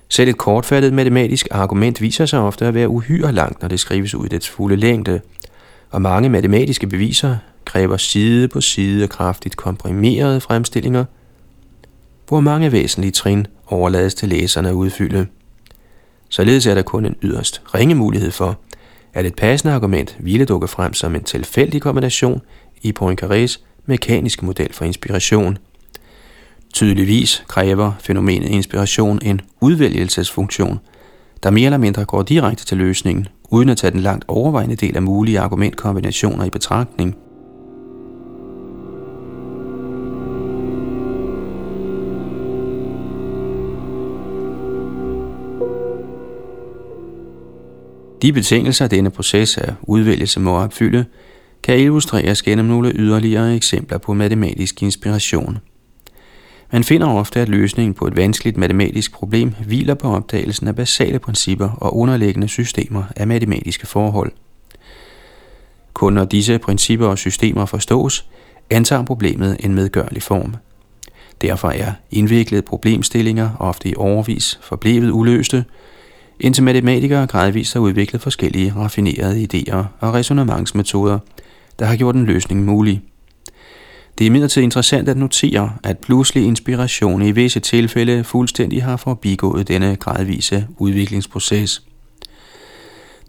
Selv 0.08 0.28
et 0.28 0.36
kortfattet 0.36 0.92
matematisk 0.92 1.48
argument 1.50 2.00
viser 2.00 2.26
sig 2.26 2.40
ofte 2.40 2.66
at 2.66 2.74
være 2.74 2.88
uhyre 2.88 3.32
langt, 3.32 3.62
når 3.62 3.68
det 3.68 3.80
skrives 3.80 4.14
ud 4.14 4.26
i 4.26 4.28
dets 4.28 4.48
fulde 4.48 4.76
længde, 4.76 5.20
og 5.90 6.02
mange 6.02 6.28
matematiske 6.28 6.86
beviser 6.86 7.36
kræver 7.64 7.96
side 7.96 8.48
på 8.48 8.60
side 8.60 9.08
kraftigt 9.08 9.56
komprimerede 9.56 10.40
fremstillinger, 10.40 11.04
hvor 12.28 12.40
mange 12.40 12.72
væsentlige 12.72 13.12
trin 13.12 13.46
overlades 13.66 14.14
til 14.14 14.28
læserne 14.28 14.68
at 14.68 14.72
udfylde. 14.72 15.26
Således 16.28 16.66
er 16.66 16.74
der 16.74 16.82
kun 16.82 17.06
en 17.06 17.16
yderst 17.22 17.62
ringe 17.74 17.94
mulighed 17.94 18.30
for, 18.30 18.58
at 19.14 19.26
et 19.26 19.34
passende 19.34 19.74
argument 19.74 20.16
ville 20.18 20.46
dukke 20.46 20.68
frem 20.68 20.94
som 20.94 21.14
en 21.14 21.24
tilfældig 21.24 21.82
kombination 21.82 22.40
i 22.82 22.92
Poincarés 23.00 23.60
mekaniske 23.86 24.44
model 24.44 24.72
for 24.72 24.84
inspiration. 24.84 25.58
Tydeligvis 26.76 27.44
kræver 27.48 27.92
fænomenet 28.00 28.48
inspiration 28.48 29.18
en 29.22 29.40
udvælgelsesfunktion, 29.60 30.78
der 31.42 31.50
mere 31.50 31.64
eller 31.64 31.78
mindre 31.78 32.04
går 32.04 32.22
direkte 32.22 32.64
til 32.64 32.76
løsningen, 32.76 33.28
uden 33.50 33.68
at 33.68 33.76
tage 33.76 33.90
den 33.90 34.00
langt 34.00 34.24
overvejende 34.28 34.76
del 34.76 34.96
af 34.96 35.02
mulige 35.02 35.40
argumentkombinationer 35.40 36.44
i 36.44 36.50
betragtning– 36.50 37.16
De 48.22 48.32
betingelser, 48.32 48.88
denne 48.88 49.10
proces 49.10 49.58
af 49.58 49.74
udvælgelse 49.82 50.40
må 50.40 50.56
opfylde, 50.56 51.04
kan 51.62 51.78
illustreres 51.78 52.42
gennem 52.42 52.66
nogle 52.66 52.92
yderligere 52.94 53.54
eksempler 53.54 53.98
på 53.98 54.14
matematisk 54.14 54.82
inspiration. 54.82 55.58
Man 56.72 56.84
finder 56.84 57.06
ofte, 57.06 57.40
at 57.40 57.48
løsningen 57.48 57.94
på 57.94 58.06
et 58.06 58.16
vanskeligt 58.16 58.56
matematisk 58.56 59.12
problem 59.12 59.54
hviler 59.66 59.94
på 59.94 60.08
opdagelsen 60.08 60.68
af 60.68 60.76
basale 60.76 61.18
principper 61.18 61.68
og 61.68 61.96
underliggende 61.96 62.48
systemer 62.48 63.02
af 63.16 63.26
matematiske 63.26 63.86
forhold. 63.86 64.32
Kun 65.94 66.12
når 66.12 66.24
disse 66.24 66.58
principper 66.58 67.06
og 67.06 67.18
systemer 67.18 67.66
forstås, 67.66 68.28
antager 68.70 69.04
problemet 69.04 69.56
en 69.60 69.74
medgørlig 69.74 70.22
form. 70.22 70.56
Derfor 71.40 71.70
er 71.70 71.92
indviklede 72.10 72.62
problemstillinger 72.62 73.50
ofte 73.58 73.88
i 73.88 73.94
overvis 73.96 74.58
forblevet 74.62 75.10
uløste, 75.10 75.64
indtil 76.40 76.64
matematikere 76.64 77.26
gradvist 77.26 77.72
har 77.72 77.80
udviklet 77.80 78.22
forskellige 78.22 78.72
raffinerede 78.76 79.48
idéer 79.52 79.84
og 80.00 80.14
resonemandsmetoder, 80.14 81.18
der 81.78 81.86
har 81.86 81.96
gjort 81.96 82.14
en 82.14 82.24
løsning 82.24 82.64
mulig. 82.64 83.02
Det 84.18 84.24
er 84.24 84.26
imidlertid 84.26 84.62
interessant 84.62 85.08
at 85.08 85.16
notere, 85.16 85.72
at 85.84 85.98
pludselig 85.98 86.44
inspiration 86.46 87.22
i 87.22 87.30
visse 87.30 87.60
tilfælde 87.60 88.24
fuldstændig 88.24 88.84
har 88.84 88.96
forbigået 88.96 89.68
denne 89.68 89.96
gradvise 89.96 90.66
udviklingsproces. 90.78 91.82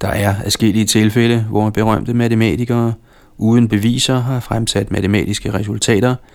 Der 0.01 0.07
er 0.07 0.35
adskillige 0.43 0.85
tilfælde, 0.85 1.45
hvor 1.49 1.69
berømte 1.69 2.13
matematikere 2.13 2.93
uden 3.37 3.67
beviser 3.67 4.19
har 4.19 4.39
fremsat 4.39 4.91
matematiske 4.91 5.53
resultater– 5.53 6.15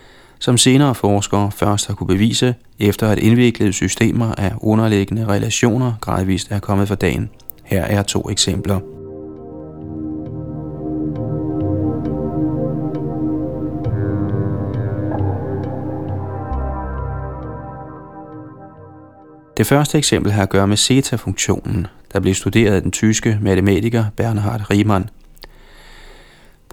som 0.43 0.59
senere 0.59 0.95
forskere 0.95 1.51
først 1.51 1.87
har 1.87 1.95
kunne 1.95 2.07
bevise, 2.07 2.55
efter 2.81 3.09
at 3.09 3.19
indviklede 3.19 3.73
systemer 3.73 4.35
af 4.35 4.53
underliggende 4.61 5.27
relationer 5.27 5.93
gradvist 6.01 6.53
er 6.53 6.59
kommet 6.59 6.89
for 6.89 6.95
dagen. 6.95 7.31
Her 7.65 7.83
er 7.83 8.03
to 8.03 8.31
eksempler. 8.31 9.02
Det 19.63 19.69
første 19.69 19.99
eksempel 19.99 20.33
har 20.33 20.43
at 20.43 20.49
gøre 20.49 20.69
med 20.69 20.77
zeta-funktionen, 20.77 21.87
der 22.13 22.21
blev 22.21 22.35
studeret 22.35 22.75
af 22.75 22.83
den 22.83 22.91
tyske 22.91 23.39
matematiker 23.41 24.05
Bernhard 24.17 24.71
Riemann– 24.71 25.11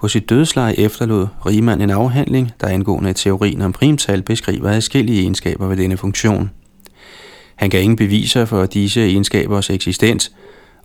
på 0.00 0.08
sit 0.08 0.30
dødsleje 0.30 0.78
efterlod 0.78 1.26
Riemann 1.46 1.80
en 1.80 1.90
afhandling, 1.90 2.52
der 2.60 2.66
angående 2.66 3.12
teorien 3.12 3.62
om 3.62 3.72
primtal 3.72 4.22
beskriver 4.22 4.70
adskillige 4.70 5.20
egenskaber 5.20 5.66
ved 5.66 5.76
denne 5.76 5.96
funktion. 5.96 6.50
Han 7.56 7.70
gav 7.70 7.82
ingen 7.82 7.96
beviser 7.96 8.44
for 8.44 8.66
disse 8.66 9.00
egenskabers 9.00 9.70
eksistens, 9.70 10.32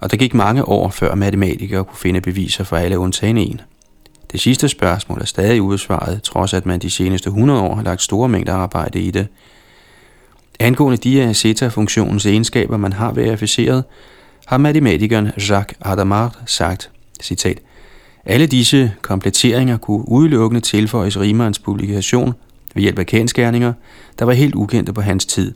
og 0.01 0.11
der 0.11 0.17
gik 0.17 0.33
mange 0.33 0.65
år 0.65 0.89
før 0.89 1.15
matematikere 1.15 1.83
kunne 1.83 1.97
finde 1.97 2.21
beviser 2.21 2.63
for 2.63 2.75
alle 2.75 2.99
undtagen 2.99 3.37
en. 3.37 3.61
Det 4.31 4.39
sidste 4.39 4.69
spørgsmål 4.69 5.21
er 5.21 5.25
stadig 5.25 5.61
ubesvaret, 5.61 6.23
trods 6.23 6.53
at 6.53 6.65
man 6.65 6.79
de 6.79 6.89
seneste 6.89 7.27
100 7.27 7.61
år 7.61 7.75
har 7.75 7.83
lagt 7.83 8.01
store 8.01 8.29
mængder 8.29 8.53
arbejde 8.53 8.99
i 8.99 9.11
det. 9.11 9.27
Angående 10.59 10.97
de 10.97 11.23
af 11.23 11.35
zeta-funktionens 11.35 12.25
egenskaber, 12.25 12.77
man 12.77 12.93
har 12.93 13.11
verificeret, 13.11 13.83
har 14.45 14.57
matematikeren 14.57 15.31
Jacques 15.49 15.77
Adamard 15.81 16.37
sagt, 16.45 16.91
citat, 17.21 17.59
alle 18.25 18.47
disse 18.47 18.91
kompletteringer 19.01 19.77
kunne 19.77 20.09
udelukkende 20.09 20.61
tilføjes 20.61 21.19
Riemanns 21.19 21.59
publikation 21.59 22.33
ved 22.75 22.81
hjælp 22.81 22.99
af 22.99 23.05
kendskærninger, 23.05 23.73
der 24.19 24.25
var 24.25 24.33
helt 24.33 24.55
ukendte 24.55 24.93
på 24.93 25.01
hans 25.01 25.25
tid. 25.25 25.53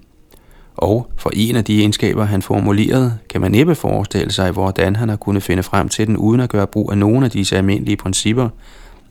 Og 0.75 1.11
for 1.17 1.31
en 1.33 1.55
af 1.55 1.63
de 1.63 1.79
egenskaber, 1.79 2.25
han 2.25 2.41
formulerede, 2.41 3.17
kan 3.29 3.41
man 3.41 3.51
næppe 3.51 3.75
forestille 3.75 4.31
sig, 4.31 4.51
hvordan 4.51 4.95
han 4.95 5.09
har 5.09 5.15
kunnet 5.15 5.43
finde 5.43 5.63
frem 5.63 5.89
til 5.89 6.07
den, 6.07 6.17
uden 6.17 6.41
at 6.41 6.49
gøre 6.49 6.67
brug 6.67 6.91
af 6.91 6.97
nogle 6.97 7.25
af 7.25 7.31
disse 7.31 7.57
almindelige 7.57 7.97
principper, 7.97 8.49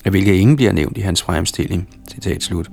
af 0.05 0.11
hvilke 0.11 0.37
ingen 0.37 0.57
bliver 0.57 0.73
nævnt 0.73 0.99
i 0.99 1.01
hans 1.01 1.23
fremstilling. 1.23 1.89
Citat 2.13 2.43
slut. 2.43 2.69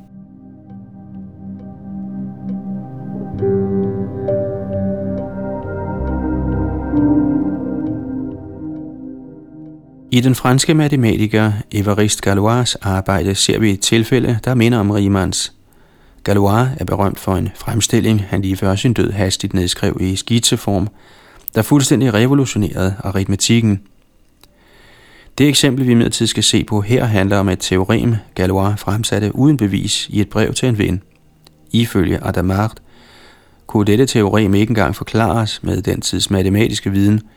I 10.16 10.20
den 10.20 10.36
franske 10.36 10.74
matematiker 10.74 11.52
Évariste 11.76 12.20
Galois 12.22 12.76
arbejde 12.76 13.36
ser 13.36 13.60
vi 13.60 13.72
et 13.72 13.80
tilfælde, 13.80 14.40
der 14.46 14.56
minder 14.56 14.78
om 14.78 14.92
Riemanns. 14.92 15.54
Galois 16.24 16.68
er 16.80 16.86
berømt 16.86 17.20
for 17.20 17.36
en 17.36 17.50
fremstilling, 17.56 18.22
han 18.30 18.42
lige 18.42 18.58
før 18.58 18.76
sin 18.76 18.94
død 18.94 19.12
hastigt 19.12 19.54
nedskrev 19.54 19.98
i 20.00 20.16
skitseform, 20.16 20.88
der 21.56 21.62
fuldstændig 21.62 22.14
revolutionerede 22.14 22.96
aritmetikken. 23.00 23.82
Det 25.38 25.48
eksempel, 25.48 25.88
vi 25.88 25.92
imidlertid 25.92 26.28
skal 26.28 26.44
se 26.44 26.64
på 26.64 26.82
her, 26.82 27.06
handler 27.06 27.38
om 27.38 27.50
et 27.50 27.60
teorem, 27.60 28.16
Galois 28.36 28.80
fremsatte 28.80 29.36
uden 29.36 29.58
bevis 29.58 30.08
i 30.10 30.22
et 30.22 30.30
brev 30.30 30.54
til 30.54 30.70
en 30.70 30.78
ven. 30.78 31.02
Ifølge 31.72 32.28
Adamart 32.28 32.82
kunne 33.68 33.86
dette 33.86 34.06
teorem 34.06 34.56
ikke 34.56 34.72
engang 34.72 34.96
forklares 34.96 35.64
med 35.64 35.82
den 35.82 36.02
tids 36.02 36.30
matematiske 36.30 36.92
viden– 36.92 37.22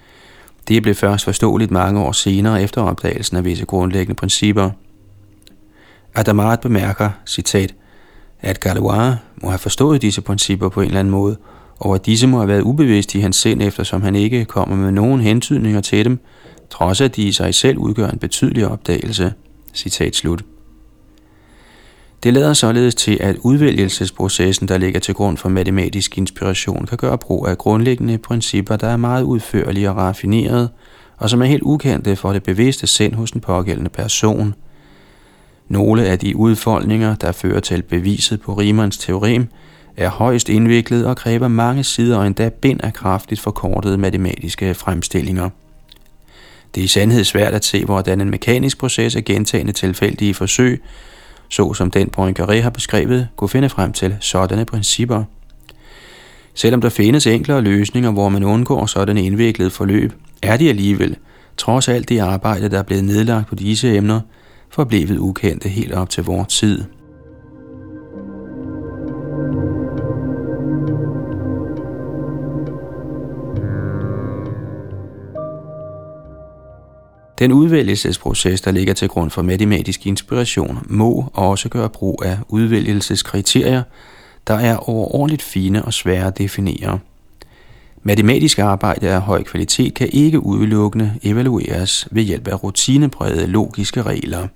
det 0.68 0.82
blev 0.82 0.94
først 0.94 1.24
forståeligt 1.24 1.70
mange 1.70 2.00
år 2.00 2.12
senere 2.12 2.62
efter 2.62 2.82
opdagelsen 2.82 3.36
af 3.36 3.44
visse 3.44 3.64
grundlæggende 3.64 4.14
principper. 4.14 4.70
Adamart 6.14 6.60
bemærker, 6.60 7.10
citat, 7.26 7.74
at 8.40 8.60
Galois 8.60 9.16
må 9.42 9.48
have 9.48 9.58
forstået 9.58 10.02
disse 10.02 10.20
principper 10.20 10.68
på 10.68 10.80
en 10.80 10.86
eller 10.86 11.00
anden 11.00 11.10
måde, 11.10 11.36
og 11.78 11.94
at 11.94 12.06
disse 12.06 12.26
må 12.26 12.38
have 12.38 12.48
været 12.48 12.62
ubevidste 12.62 13.18
i 13.18 13.20
hans 13.20 13.36
sind, 13.36 13.62
eftersom 13.62 14.02
han 14.02 14.16
ikke 14.16 14.44
kommer 14.44 14.76
med 14.76 14.90
nogen 14.92 15.20
hentydninger 15.20 15.80
til 15.80 16.04
dem, 16.04 16.18
trods 16.70 17.00
at 17.00 17.16
de 17.16 17.22
i 17.22 17.32
sig 17.32 17.54
selv 17.54 17.78
udgør 17.78 18.08
en 18.08 18.18
betydelig 18.18 18.66
opdagelse. 18.66 19.32
Citat 19.74 20.16
slut. 20.16 20.42
Det 22.22 22.34
lader 22.34 22.52
således 22.52 22.94
til, 22.94 23.18
at 23.20 23.36
udvælgelsesprocessen, 23.36 24.68
der 24.68 24.78
ligger 24.78 25.00
til 25.00 25.14
grund 25.14 25.36
for 25.36 25.48
matematisk 25.48 26.18
inspiration, 26.18 26.86
kan 26.86 26.98
gøre 26.98 27.18
brug 27.18 27.48
af 27.48 27.58
grundlæggende 27.58 28.18
principper, 28.18 28.76
der 28.76 28.86
er 28.86 28.96
meget 28.96 29.22
udførlige 29.22 29.90
og 29.90 29.96
raffinerede, 29.96 30.68
og 31.16 31.30
som 31.30 31.42
er 31.42 31.46
helt 31.46 31.62
ukendte 31.62 32.16
for 32.16 32.32
det 32.32 32.42
bevidste 32.42 32.86
sind 32.86 33.14
hos 33.14 33.30
den 33.30 33.40
pågældende 33.40 33.90
person. 33.90 34.54
Nogle 35.68 36.06
af 36.06 36.18
de 36.18 36.36
udfoldninger, 36.36 37.14
der 37.14 37.32
fører 37.32 37.60
til 37.60 37.82
beviset 37.82 38.40
på 38.40 38.54
Riemanns 38.54 38.98
teorem, 38.98 39.46
er 39.96 40.08
højst 40.08 40.48
indviklet 40.48 41.06
og 41.06 41.16
kræver 41.16 41.48
mange 41.48 41.84
sider 41.84 42.18
og 42.18 42.26
endda 42.26 42.48
bind 42.48 42.80
af 42.82 42.92
kraftigt 42.92 43.40
forkortede 43.40 43.98
matematiske 43.98 44.74
fremstillinger. 44.74 45.50
Det 46.74 46.80
er 46.80 46.84
i 46.84 46.88
sandhed 46.88 47.24
svært 47.24 47.54
at 47.54 47.64
se, 47.64 47.84
hvordan 47.84 48.20
en 48.20 48.30
mekanisk 48.30 48.78
proces 48.78 49.16
af 49.16 49.24
gentagende 49.24 49.72
tilfældige 49.72 50.34
forsøg, 50.34 50.82
så 51.48 51.74
som 51.74 51.90
den 51.90 52.10
Poincaré 52.18 52.60
har 52.60 52.70
beskrevet, 52.70 53.28
kunne 53.36 53.48
finde 53.48 53.68
frem 53.68 53.92
til 53.92 54.16
sådanne 54.20 54.64
principper. 54.64 55.24
Selvom 56.54 56.80
der 56.80 56.88
findes 56.88 57.26
enklere 57.26 57.60
løsninger, 57.60 58.10
hvor 58.10 58.28
man 58.28 58.44
undgår 58.44 58.86
sådanne 58.86 59.22
indviklede 59.22 59.70
forløb, 59.70 60.12
er 60.42 60.56
de 60.56 60.68
alligevel, 60.68 61.16
trods 61.56 61.88
alt 61.88 62.08
det 62.08 62.18
arbejde, 62.18 62.68
der 62.68 62.78
er 62.78 62.82
blevet 62.82 63.04
nedlagt 63.04 63.48
på 63.48 63.54
disse 63.54 63.96
emner, 63.96 64.20
forblevet 64.70 65.18
ukendte 65.18 65.68
helt 65.68 65.92
op 65.92 66.10
til 66.10 66.24
vores 66.24 66.58
tid. 66.58 66.84
Den 77.38 77.52
udvælgelsesproces, 77.52 78.60
der 78.60 78.70
ligger 78.70 78.94
til 78.94 79.08
grund 79.08 79.30
for 79.30 79.42
matematisk 79.42 80.06
inspiration, 80.06 80.78
må 80.86 81.30
også 81.34 81.68
gøre 81.68 81.88
brug 81.88 82.22
af 82.24 82.38
udvælgelseskriterier, 82.48 83.82
der 84.46 84.54
er 84.54 84.76
overordentligt 84.76 85.42
fine 85.42 85.84
og 85.84 85.94
svære 85.94 86.26
at 86.26 86.38
definere. 86.38 86.98
Matematisk 88.02 88.58
arbejde 88.58 89.08
af 89.08 89.20
høj 89.20 89.42
kvalitet 89.42 89.94
kan 89.94 90.08
ikke 90.12 90.46
udelukkende 90.46 91.14
evalueres 91.22 92.08
ved 92.10 92.22
hjælp 92.22 92.48
af 92.48 92.64
rutineprægede 92.64 93.46
logiske 93.46 94.02
regler. 94.02 94.48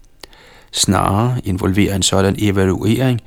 Snarere 0.72 1.36
involverer 1.44 1.96
en 1.96 2.02
sådan 2.02 2.36
evaluering 2.38 3.20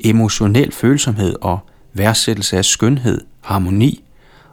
emotionel 0.00 0.72
følsomhed 0.72 1.34
og 1.40 1.58
værdsættelse 1.92 2.56
af 2.56 2.64
skønhed, 2.64 3.20
harmoni 3.40 4.04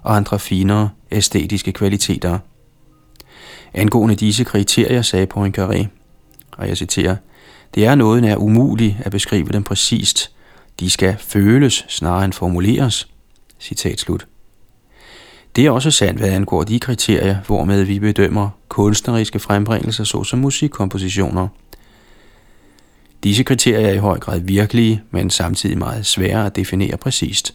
og 0.03 0.15
andre 0.15 0.39
finere 0.39 0.89
æstetiske 1.11 1.71
kvaliteter– 1.71 2.39
Angående 3.73 4.15
disse 4.15 4.43
kriterier 4.43 5.01
sagde 5.01 5.27
Poincaré, 5.33 5.85
og 6.51 6.67
jeg 6.67 6.77
citerer, 6.77 7.15
det 7.75 7.85
er 7.85 7.95
noget 7.95 8.21
nær 8.21 8.35
umuligt 8.35 8.95
at 8.99 9.11
beskrive 9.11 9.49
dem 9.49 9.63
præcist. 9.63 10.31
De 10.79 10.89
skal 10.89 11.15
føles 11.19 11.85
snarere 11.87 12.25
end 12.25 12.33
formuleres. 12.33 13.07
Citat 13.59 13.99
slut. 13.99 14.27
Det 15.55 15.65
er 15.65 15.71
også 15.71 15.91
sandt, 15.91 16.19
hvad 16.19 16.29
angår 16.29 16.63
de 16.63 16.79
kriterier, 16.79 17.37
hvormed 17.47 17.83
vi 17.83 17.99
bedømmer 17.99 18.49
kunstneriske 18.69 19.39
frembringelser 19.39 20.03
såsom 20.03 20.39
musikkompositioner. 20.39 21.47
Disse 23.23 23.43
kriterier 23.43 23.87
er 23.87 23.93
i 23.93 23.97
høj 23.97 24.19
grad 24.19 24.39
virkelige, 24.39 25.01
men 25.11 25.29
samtidig 25.29 25.77
meget 25.77 26.05
svære 26.05 26.45
at 26.45 26.55
definere 26.55 26.97
præcist. 26.97 27.53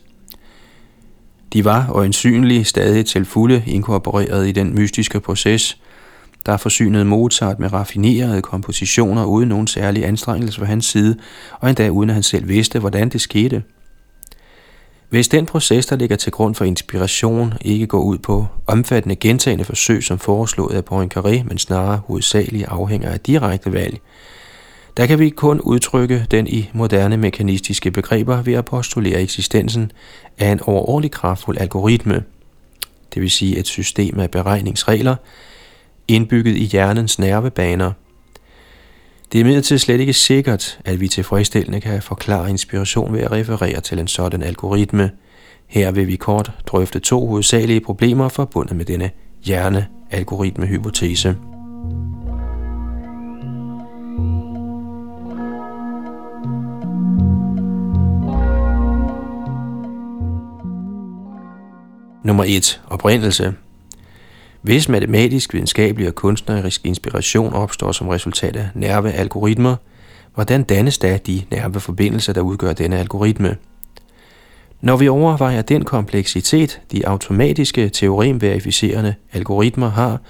De 1.52 1.64
var 1.64 1.90
øjensynligt 1.90 2.66
stadig 2.66 3.07
til 3.07 3.24
fulde 3.24 3.62
inkorporeret 3.66 4.48
i 4.48 4.52
den 4.52 4.74
mystiske 4.74 5.20
proces, 5.20 5.79
der 6.46 6.56
forsynede 6.56 7.04
Mozart 7.04 7.59
med 7.59 7.72
raffinerede 7.72 8.42
kompositioner 8.42 9.24
uden 9.24 9.48
nogen 9.48 9.66
særlig 9.66 10.06
anstrengelse 10.06 10.59
fra 10.59 10.66
hans 10.66 10.87
side, 10.87 11.16
og 11.61 11.68
endda 11.68 11.88
uden 11.88 12.11
at 12.11 12.14
han 12.14 12.22
selv 12.22 12.48
vidste, 12.48 12.78
hvordan 12.78 13.09
det 13.09 13.20
skete. 13.20 13.62
Hvis 15.09 15.28
den 15.28 15.46
proces, 15.46 15.87
der 15.87 15.96
ligger 15.96 16.16
til 16.16 16.32
grund 16.32 16.54
for 16.54 16.64
inspiration, 16.64 17.54
ikke 17.61 17.87
går 17.87 18.00
ud 18.00 18.18
på 18.18 18.46
omfattende 18.66 19.16
gentagende 19.16 19.64
forsøg 19.64 20.04
som 20.04 20.18
foreslået 20.18 20.74
af 20.74 20.82
Poincaré, 20.92 21.42
men 21.44 21.59
snarere 21.59 22.00
hovedsageligt 22.06 22.68
afhænger 22.68 23.11
af 23.11 23.20
direkte 23.20 23.72
valg, 23.72 24.00
der 24.96 25.06
kan 25.06 25.18
vi 25.18 25.30
kun 25.30 25.61
udtrykke 25.61 26.26
den 26.30 26.46
i 26.46 26.70
moderne 26.72 27.16
mekanistiske 27.16 27.90
begreber 27.90 28.42
ved 28.42 28.54
at 28.54 28.64
postulere 28.64 29.22
eksistensen 29.22 29.92
af 30.38 30.48
en 30.52 30.61
overordentlig 30.61 31.11
kraftfuld 31.11 31.59
algoritme, 31.59 32.22
det 33.14 33.22
vil 33.22 33.30
sige 33.30 33.59
et 33.59 33.66
system 33.66 34.20
af 34.20 34.30
beregningsregler, 34.30 35.16
indbygget 36.08 36.56
i 36.56 36.64
hjernens 36.64 37.18
nervebaner. 37.18 37.92
Det 39.32 39.38
er 39.38 39.44
imidlertid 39.44 39.78
slet 39.78 40.00
ikke 40.00 40.12
sikkert, 40.12 40.78
at 40.84 41.00
vi 41.00 41.08
tilfredsstillende 41.08 41.80
kan 41.80 42.02
forklare 42.02 42.50
inspiration 42.50 43.12
ved 43.12 43.20
at 43.20 43.32
referere 43.32 43.80
til 43.80 43.98
en 43.98 44.08
sådan 44.08 44.42
algoritme. 44.42 45.10
Her 45.66 45.90
vil 45.90 46.06
vi 46.06 46.16
kort 46.16 46.52
drøfte 46.66 46.98
to 46.98 47.26
hovedsagelige 47.26 47.80
problemer 47.80 48.28
forbundet 48.28 48.76
med 48.76 48.84
denne 48.84 49.10
hjerne-algoritme-hypotese. 49.44 51.36
Nummer 62.24 62.44
1. 62.46 62.80
Oprindelse 62.86 63.54
hvis 64.66 64.88
matematisk, 64.88 65.55
videnskabelig 65.55 66.09
og 66.09 66.14
kunstnerisk 66.14 66.81
inspiration 66.85 67.52
opstår 67.52 67.92
som 67.92 68.09
resultat 68.09 68.57
af 68.57 68.68
nervealgoritmer, 68.74 69.76
hvordan 70.35 70.62
dannes 70.62 70.98
da 70.98 71.18
de 71.26 71.42
nerveforbindelser, 71.50 72.33
der 72.33 72.40
udgør 72.40 72.72
denne 72.72 72.98
algoritme? 72.98 73.57
Når 74.81 74.96
vi 74.96 75.09
overvejer 75.09 75.62
den 75.62 75.85
kompleksitet, 75.85 76.81
de 76.92 77.09
automatiske 77.09 77.88
teoremverificerende 77.88 79.14
algoritmer 79.33 79.90
har, 79.90 80.20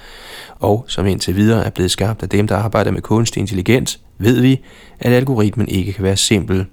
og 0.58 0.84
som 0.88 1.06
indtil 1.06 1.36
videre 1.36 1.66
er 1.66 1.70
blevet 1.70 1.90
skabt 1.90 2.22
af 2.22 2.28
dem, 2.28 2.46
der 2.46 2.56
arbejder 2.56 2.90
med 2.90 3.02
kunstig 3.02 3.40
intelligens, 3.40 4.00
ved 4.18 4.40
vi, 4.40 4.60
at 5.00 5.12
algoritmen 5.12 5.68
ikke 5.68 5.92
kan 5.92 6.04
være 6.04 6.16
simpel. 6.16 6.66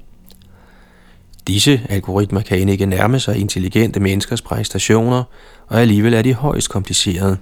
Disse 1.47 1.81
algoritmer 1.89 2.41
kan 2.41 2.69
ikke 2.69 2.85
nærme 2.85 3.19
sig 3.19 3.37
intelligente 3.37 3.99
menneskers 3.99 4.41
præstationer, 4.41 5.23
og 5.67 5.81
alligevel 5.81 6.13
er 6.13 6.21
de 6.21 6.33
højst 6.33 6.69
komplicerede. 6.69 7.37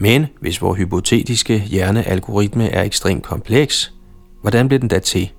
Men 0.00 0.26
hvis 0.40 0.62
vores 0.62 0.78
hypotetiske 0.78 1.58
hjernealgoritme 1.58 2.68
er 2.68 2.82
ekstremt 2.82 3.22
kompleks, 3.22 3.92
hvordan 4.40 4.68
bliver 4.68 4.80
den 4.80 4.88
da 4.88 4.98
til? 4.98 5.30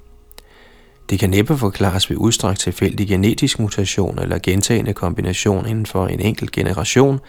Det 1.10 1.20
kan 1.20 1.30
næppe 1.30 1.58
forklares 1.58 2.10
ved 2.10 2.18
udstrakt 2.18 2.60
tilfældig 2.60 3.08
genetisk 3.08 3.60
mutation 3.60 4.20
eller 4.20 4.40
gentagende 4.44 4.94
kombination 4.94 5.68
inden 5.68 5.86
for 5.86 6.08
en 6.08 6.20
enkelt 6.20 6.52
generation, 6.52 7.20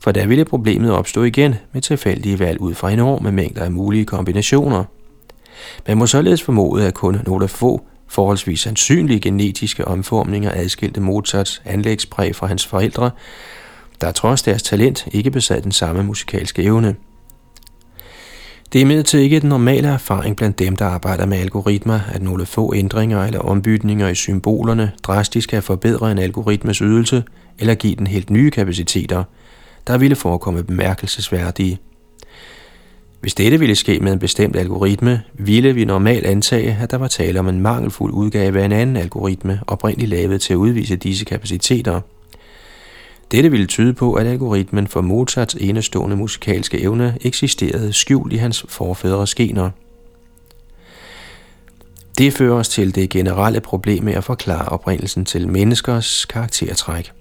for 0.00 0.12
der 0.12 0.26
ville 0.26 0.44
problemet 0.44 0.92
opstå 0.92 1.22
igen 1.22 1.54
med 1.72 1.82
tilfældige 1.82 2.38
valg 2.38 2.60
ud 2.60 2.74
fra 2.74 2.90
enorme 2.90 3.32
mængder 3.32 3.62
af 3.64 3.72
mulige 3.72 4.04
kombinationer. 4.04 4.84
Man 5.88 5.96
må 5.96 6.06
således 6.06 6.42
formode, 6.42 6.86
at 6.86 6.94
kun 6.94 7.18
nogle 7.26 7.48
få 7.48 7.86
forholdsvis 8.08 8.60
sandsynlige 8.60 9.20
genetiske 9.20 9.88
omformninger 9.88 10.50
adskilte 10.54 11.00
Mozarts 11.00 11.62
anlægspræg 11.64 12.36
fra 12.36 12.46
hans 12.46 12.66
forældre, 12.66 13.10
der 14.02 14.12
trods 14.12 14.42
deres 14.42 14.62
talent 14.62 15.06
ikke 15.12 15.30
besad 15.30 15.62
den 15.62 15.72
samme 15.72 16.02
musikalske 16.02 16.62
evne. 16.62 16.96
Det 18.72 18.78
er 18.78 18.82
imidlertid 18.82 19.20
ikke 19.20 19.40
den 19.40 19.48
normale 19.48 19.88
erfaring 19.88 20.36
blandt 20.36 20.58
dem, 20.58 20.76
der 20.76 20.84
arbejder 20.84 21.26
med 21.26 21.38
algoritmer, 21.38 22.00
at 22.12 22.22
nogle 22.22 22.46
få 22.46 22.74
ændringer 22.74 23.24
eller 23.24 23.38
ombytninger 23.38 24.08
i 24.08 24.14
symbolerne 24.14 24.92
drastisk 25.02 25.48
kan 25.48 25.62
forbedre 25.62 26.12
en 26.12 26.18
algoritmes 26.18 26.78
ydelse 26.78 27.24
eller 27.58 27.74
give 27.74 27.94
den 27.94 28.06
helt 28.06 28.30
nye 28.30 28.50
kapaciteter, 28.50 29.24
der 29.86 29.98
ville 29.98 30.16
forekomme 30.16 30.62
bemærkelsesværdige. 30.62 31.78
Hvis 33.20 33.34
dette 33.34 33.58
ville 33.58 33.76
ske 33.76 33.98
med 34.00 34.12
en 34.12 34.18
bestemt 34.18 34.56
algoritme, 34.56 35.22
ville 35.34 35.74
vi 35.74 35.84
normalt 35.84 36.26
antage, 36.26 36.78
at 36.82 36.90
der 36.90 36.96
var 36.98 37.08
tale 37.08 37.40
om 37.40 37.48
en 37.48 37.60
mangelfuld 37.60 38.12
udgave 38.12 38.60
af 38.60 38.64
en 38.64 38.72
anden 38.72 38.96
algoritme, 38.96 39.60
oprindeligt 39.66 40.10
lavet 40.10 40.40
til 40.40 40.52
at 40.52 40.56
udvise 40.56 40.96
disse 40.96 41.24
kapaciteter– 41.24 42.00
dette 43.32 43.50
ville 43.50 43.66
tyde 43.66 43.94
på, 43.94 44.14
at 44.14 44.26
algoritmen 44.26 44.86
for 44.86 45.00
Mozarts 45.00 45.54
enestående 45.54 46.16
musikalske 46.16 46.80
evne 46.80 47.18
eksisterede 47.20 47.92
skjult 47.92 48.32
i 48.32 48.36
hans 48.36 48.64
forfædres 48.68 49.34
gener. 49.34 49.70
Det 52.18 52.32
fører 52.32 52.54
os 52.54 52.68
til 52.68 52.94
det 52.94 53.10
generelle 53.10 53.60
problem 53.60 54.04
med 54.04 54.14
at 54.14 54.24
forklare 54.24 54.68
oprindelsen 54.68 55.24
til 55.24 55.48
menneskers 55.48 56.24
karaktertræk. 56.24 57.12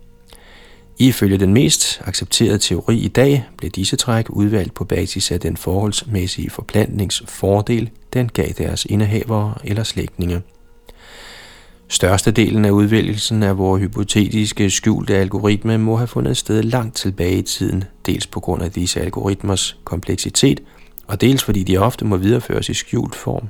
Ifølge 0.99 1.37
den 1.37 1.53
mest 1.53 2.01
accepterede 2.05 2.57
teori 2.57 2.97
i 2.97 3.07
dag 3.07 3.45
blev 3.57 3.71
disse 3.71 3.95
træk 3.95 4.25
udvalgt 4.29 4.73
på 4.73 4.83
basis 4.83 5.31
af 5.31 5.39
den 5.39 5.57
forholdsmæssige 5.57 6.49
forplantningsfordel, 6.49 7.89
den 8.13 8.29
gav 8.29 8.47
deres 8.57 8.85
indehavere 8.85 9.53
eller 9.63 9.83
slægtninge. 9.83 10.41
Størstedelen 11.91 12.65
af 12.65 12.69
udvælgelsen 12.69 13.43
af 13.43 13.57
vores 13.57 13.81
hypotetiske 13.81 14.69
skjulte 14.69 15.15
algoritme 15.15 15.77
må 15.77 15.95
have 15.95 16.07
fundet 16.07 16.37
sted 16.37 16.63
langt 16.63 16.95
tilbage 16.95 17.37
i 17.37 17.41
tiden, 17.41 17.83
dels 18.05 18.27
på 18.27 18.39
grund 18.39 18.63
af 18.63 18.71
disse 18.71 19.01
algoritmers 19.01 19.77
kompleksitet, 19.83 20.59
og 21.07 21.21
dels 21.21 21.43
fordi 21.43 21.63
de 21.63 21.77
ofte 21.77 22.05
må 22.05 22.17
videreføres 22.17 22.69
i 22.69 22.73
skjult 22.73 23.15
form. 23.15 23.47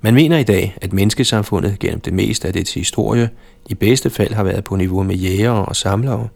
Man 0.00 0.14
mener 0.14 0.38
i 0.38 0.42
dag, 0.42 0.76
at 0.80 0.92
menneskesamfundet 0.92 1.78
gennem 1.78 2.00
det 2.00 2.12
meste 2.12 2.48
af 2.48 2.52
dets 2.54 2.74
historie 2.74 3.30
i 3.68 3.74
bedste 3.74 4.10
fald 4.10 4.34
har 4.34 4.44
været 4.44 4.64
på 4.64 4.76
niveau 4.76 5.02
med 5.02 5.16
jægere 5.16 5.64
og 5.64 5.76
samlere. 5.76 6.28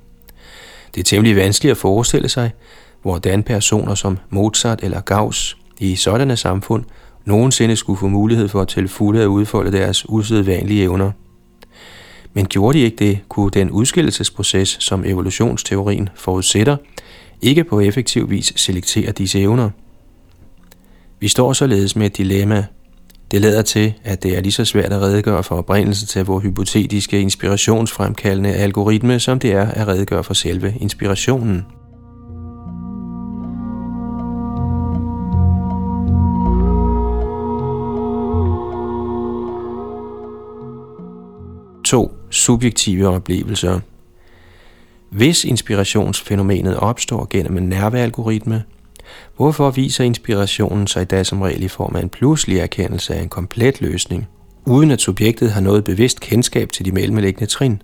Det 0.94 1.00
er 1.00 1.04
temmelig 1.04 1.36
vanskeligt 1.36 1.70
at 1.70 1.78
forestille 1.78 2.28
sig, 2.28 2.50
hvordan 3.02 3.42
personer 3.42 3.94
som 3.94 4.18
Mozart 4.30 4.80
eller 4.82 5.00
Gauss 5.00 5.56
i 5.78 5.96
sådanne 5.96 6.36
samfund 6.36 6.84
nogensinde 7.26 7.76
skulle 7.76 7.98
få 7.98 8.08
mulighed 8.08 8.48
for 8.48 8.60
at 8.60 8.68
til 8.68 8.88
fulde 8.88 9.22
at 9.22 9.26
udfolde 9.26 9.72
deres 9.72 10.08
usædvanlige 10.08 10.82
evner. 10.82 11.10
Men 12.34 12.46
gjorde 12.46 12.78
de 12.78 12.84
ikke 12.84 12.96
det, 12.96 13.18
kunne 13.28 13.50
den 13.50 13.70
udskillelsesproces, 13.70 14.76
som 14.80 15.04
evolutionsteorien 15.04 16.08
forudsætter, 16.14 16.76
ikke 17.42 17.64
på 17.64 17.80
effektiv 17.80 18.30
vis 18.30 18.52
selektere 18.56 19.12
disse 19.12 19.40
evner. 19.40 19.70
Vi 21.20 21.28
står 21.28 21.52
således 21.52 21.96
med 21.96 22.06
et 22.06 22.16
dilemma. 22.16 22.66
Det 23.30 23.40
lader 23.40 23.62
til, 23.62 23.94
at 24.04 24.22
det 24.22 24.36
er 24.36 24.40
lige 24.40 24.52
så 24.52 24.64
svært 24.64 24.92
at 24.92 25.00
redegøre 25.00 25.42
for 25.42 25.56
oprindelsen 25.56 26.08
til 26.08 26.24
vores 26.24 26.44
hypotetiske 26.44 27.20
inspirationsfremkaldende 27.20 28.54
algoritme, 28.54 29.20
som 29.20 29.38
det 29.38 29.52
er 29.52 29.66
at 29.66 29.88
redegøre 29.88 30.24
for 30.24 30.34
selve 30.34 30.74
inspirationen. 30.80 31.64
Subjektive 42.36 43.08
oplevelser. 43.08 43.80
Hvis 45.10 45.44
inspirationsfænomenet 45.44 46.76
opstår 46.76 47.26
gennem 47.30 47.56
en 47.56 47.68
nervealgoritme, 47.68 48.62
hvorfor 49.36 49.70
viser 49.70 50.04
inspirationen 50.04 50.86
sig 50.86 51.10
da 51.10 51.24
som 51.24 51.42
regel 51.42 51.62
i 51.62 51.68
form 51.68 51.96
af 51.96 52.02
en 52.02 52.08
pludselig 52.08 52.58
erkendelse 52.58 53.14
af 53.14 53.22
en 53.22 53.28
komplet 53.28 53.80
løsning, 53.80 54.28
uden 54.64 54.90
at 54.90 55.00
subjektet 55.00 55.52
har 55.52 55.60
noget 55.60 55.84
bevidst 55.84 56.20
kendskab 56.20 56.72
til 56.72 56.84
de 56.84 56.92
mellemliggende 56.92 57.46
trin? 57.46 57.82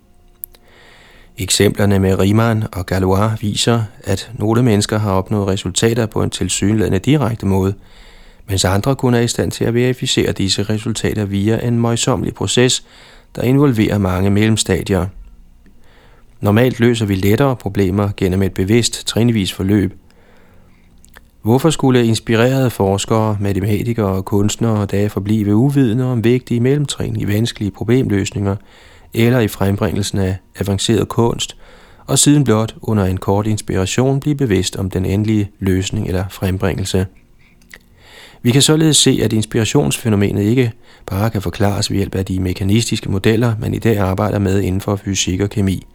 Eksemplerne 1.39 1.99
med 1.99 2.19
Riemann 2.19 2.65
og 2.73 2.87
Galois 2.87 3.43
viser, 3.43 3.83
at 4.05 4.31
nogle 4.35 4.63
mennesker 4.63 4.99
har 4.99 5.13
opnået 5.13 5.49
resultater 5.49 6.07
på 6.07 6.23
en 6.23 6.31
tilsyneladende 6.31 6.99
direkte 6.99 7.47
måde, 7.47 7.75
mens 8.49 8.65
andre 8.65 8.97
kun 8.97 9.15
er 9.15 9.21
i 9.21 9.29
stand 9.29 9.51
til 9.51 9.65
at 9.65 9.75
verificere 9.75 10.33
disse 10.33 10.63
resultater 10.63 11.25
via 11.25 11.67
en 11.67 11.79
møjsommelig 11.79 12.35
proces, 12.35 12.85
der 13.37 13.43
involverer 13.43 13.99
mange 13.99 14.31
mellemstadier. 14.31 15.07
Normalt 16.41 16.81
løser 16.81 17.07
vi 17.07 17.15
lettere 17.15 17.57
problemer 17.57 18.09
gennem 18.17 18.43
et 18.43 18.55
bevidst 18.55 19.07
trinvis 19.07 19.53
forløb. 19.53 19.95
Hvorfor 21.43 21.71
skulle 21.71 22.05
inspirerede 22.05 22.71
forskere, 22.71 23.37
matematikere 23.41 24.07
og 24.07 24.25
kunstnere 24.25 24.87
da 24.87 25.07
forblive 25.07 25.57
uvidende 25.57 26.05
om 26.05 26.25
vigtige 26.25 26.61
mellemtrin 26.61 27.17
i 27.21 27.29
vanskelige 27.29 27.71
problemløsninger 27.71 28.57
eller 29.15 29.41
i 29.41 29.49
frembringelsen 29.49 30.19
af 30.19 30.37
avanceret 30.61 31.09
kunst, 31.09 31.57
og 32.07 32.19
siden 32.19 32.45
blot 32.45 32.75
under 32.83 33.05
en 33.05 33.17
kort 33.17 33.47
inspiration 33.47 34.21
blive 34.21 34.37
bevidst 34.37 34.77
om 34.77 34.91
den 34.91 35.05
endelige 35.05 35.51
løsning 35.59 36.07
eller 36.07 36.25
frembringelse? 36.31 37.07
Vi 38.43 38.51
kan 38.51 38.63
således 38.63 38.97
se, 38.97 39.21
at 39.23 39.33
inspirationsfænomenet 39.33 40.43
ikke 40.43 40.73
bare 41.07 41.31
kan 41.31 41.43
forklares 41.43 41.91
ved 41.91 41.97
hjælp 41.97 42.15
af 42.15 42.25
de 42.25 42.41
mekanistiske 42.41 43.11
modeller, 43.11 43.55
man 43.61 43.75
i 43.75 43.79
dag 43.79 43.99
arbejder 43.99 44.39
med 44.39 44.61
inden 44.61 44.81
for 44.81 44.97
fysik 44.97 45.41
og 45.41 45.51
kemi. 45.51 45.87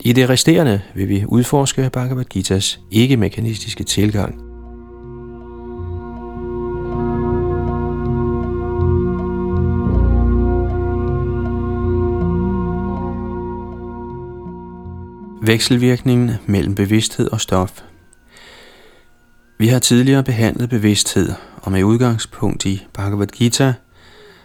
I 0.00 0.12
det 0.12 0.28
resterende 0.28 0.80
vil 0.94 1.08
vi 1.08 1.24
udforske 1.26 1.90
Bhagavad 1.92 2.24
Gita's 2.36 2.78
ikke-mekanistiske 2.90 3.84
tilgang. 3.84 4.42
Vekselvirkningen 15.42 16.30
mellem 16.46 16.74
bevidsthed 16.74 17.28
og 17.32 17.40
stof– 17.40 17.82
vi 19.58 19.68
har 19.68 19.78
tidligere 19.78 20.22
behandlet 20.22 20.70
bevidsthed, 20.70 21.32
og 21.56 21.72
med 21.72 21.84
udgangspunkt 21.84 22.66
i 22.66 22.86
Bhagavad 22.94 23.26
Gita 23.26 23.74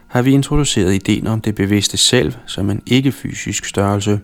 har 0.08 0.22
vi 0.22 0.32
introduceret 0.32 0.94
ideen 0.94 1.28
om 1.28 1.42
det 1.42 1.56
bevidste 1.56 1.98
selv 1.98 2.34
som 2.46 2.70
en 2.70 2.82
ikke-fysisk 2.86 3.66
størrelse. 3.66 4.20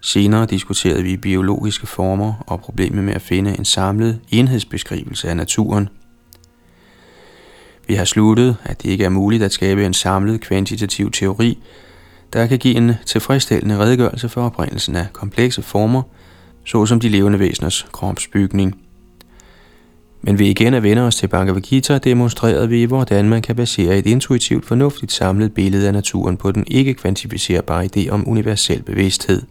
Senere 0.00 0.46
diskuterede 0.46 1.02
vi 1.02 1.16
biologiske 1.16 1.86
former 1.86 2.44
og 2.46 2.60
problemet 2.60 3.04
med 3.04 3.14
at 3.14 3.22
finde 3.22 3.58
en 3.58 3.64
samlet 3.64 4.20
enhedsbeskrivelse 4.28 5.28
af 5.28 5.36
naturen. 5.36 5.88
Vi 7.86 7.94
har 7.94 8.04
sluttet, 8.04 8.56
at 8.64 8.82
det 8.82 8.90
ikke 8.90 9.04
er 9.04 9.08
muligt 9.08 9.42
at 9.42 9.52
skabe 9.52 9.86
en 9.86 9.94
samlet 9.94 10.40
kvantitativ 10.40 11.10
teori, 11.10 11.58
der 12.32 12.46
kan 12.46 12.58
give 12.58 12.76
en 12.76 12.92
tilfredsstillende 13.06 13.78
redegørelse 13.78 14.28
for 14.28 14.42
oprindelsen 14.42 14.96
af 14.96 15.06
komplekse 15.12 15.62
former, 15.62 16.02
såsom 16.64 17.00
de 17.00 17.08
levende 17.08 17.38
væseners 17.38 17.86
kropsbygning– 17.92 18.74
men 20.26 20.38
ved 20.38 20.46
igen 20.46 20.74
at 20.74 20.82
vende 20.82 21.02
os 21.02 21.16
til 21.16 21.28
Bhagavad 21.28 21.60
Gita, 21.60 21.98
demonstrerede 21.98 22.68
vi, 22.68 22.84
hvordan 22.84 23.28
man 23.28 23.42
kan 23.42 23.56
basere 23.56 23.98
et 23.98 24.06
intuitivt 24.06 24.66
fornuftigt 24.66 25.12
samlet 25.12 25.54
billede 25.54 25.86
af 25.86 25.92
naturen 25.92 26.36
på 26.36 26.52
den 26.52 26.64
ikke 26.66 26.94
kvantificerbare 26.94 27.88
idé 27.96 28.08
om 28.08 28.28
universel 28.28 28.82
bevidsthed. 28.82 29.42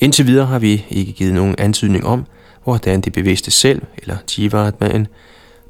Indtil 0.00 0.26
videre 0.26 0.46
har 0.46 0.58
vi 0.58 0.86
ikke 0.90 1.12
givet 1.12 1.34
nogen 1.34 1.54
antydning 1.58 2.06
om, 2.06 2.24
hvordan 2.64 3.00
det 3.00 3.12
bevidste 3.12 3.50
selv, 3.50 3.82
eller 3.98 4.16
Jivatman, 4.38 5.06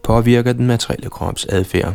påvirker 0.02 0.52
den 0.52 0.66
materielle 0.66 1.10
krops 1.10 1.46
adfærd. 1.48 1.94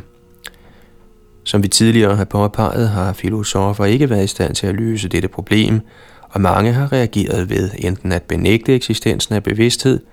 Som 1.43 1.63
vi 1.63 1.67
tidligere 1.67 2.15
har 2.15 2.25
påpeget, 2.25 2.89
har 2.89 3.13
filosofer 3.13 3.85
ikke 3.85 4.09
været 4.09 4.23
i 4.23 4.27
stand 4.27 4.55
til 4.55 4.67
at 4.67 4.75
løse 4.75 5.09
dette 5.09 5.27
problem, 5.27 5.79
og 6.21 6.41
mange 6.41 6.71
har 6.73 6.91
reageret 6.91 7.49
ved 7.49 7.69
enten 7.77 8.11
at 8.11 8.23
benægte 8.23 8.75
eksistensen 8.75 9.35
af 9.35 9.43
bevidsthed– 9.43 9.99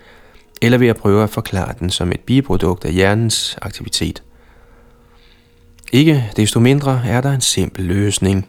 eller 0.63 0.79
ved 0.79 0.89
at 0.89 0.97
prøve 0.97 1.23
at 1.23 1.31
forklare 1.31 1.75
den 1.81 1.91
som 1.91 2.13
et 2.13 2.21
biprodukt 2.21 2.85
af 2.85 2.93
hjernens 2.93 3.57
aktivitet. 3.63 4.23
Ikke 5.93 6.31
desto 6.37 6.61
mindre 6.61 7.03
er 7.07 7.21
der 7.21 7.33
en 7.33 7.41
simpel 7.41 7.85
løsning. 7.85 8.49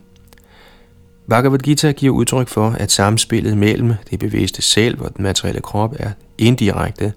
Bhagavad 1.30 1.60
Gita 1.60 1.92
giver 1.92 2.16
udtryk 2.16 2.48
for, 2.48 2.70
at 2.70 2.92
samspillet 2.92 3.58
mellem 3.58 3.94
det 4.12 4.20
bevidste 4.20 4.62
selv 4.62 5.02
og 5.02 5.18
den 5.18 5.24
materielle 5.24 5.62
krop 5.62 5.96
er 6.00 6.12
indirekte, 6.38 7.14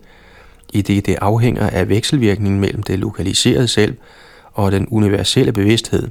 i 0.72 0.82
det 0.82 1.06
det 1.06 1.16
afhænger 1.20 1.70
af 1.70 1.88
vekselvirkningen 1.88 2.60
mellem 2.60 2.82
det 2.82 2.98
lokaliserede 2.98 3.68
selv 3.68 3.96
og 4.52 4.72
den 4.72 4.86
universelle 4.90 5.52
bevidsthed. 5.52 6.08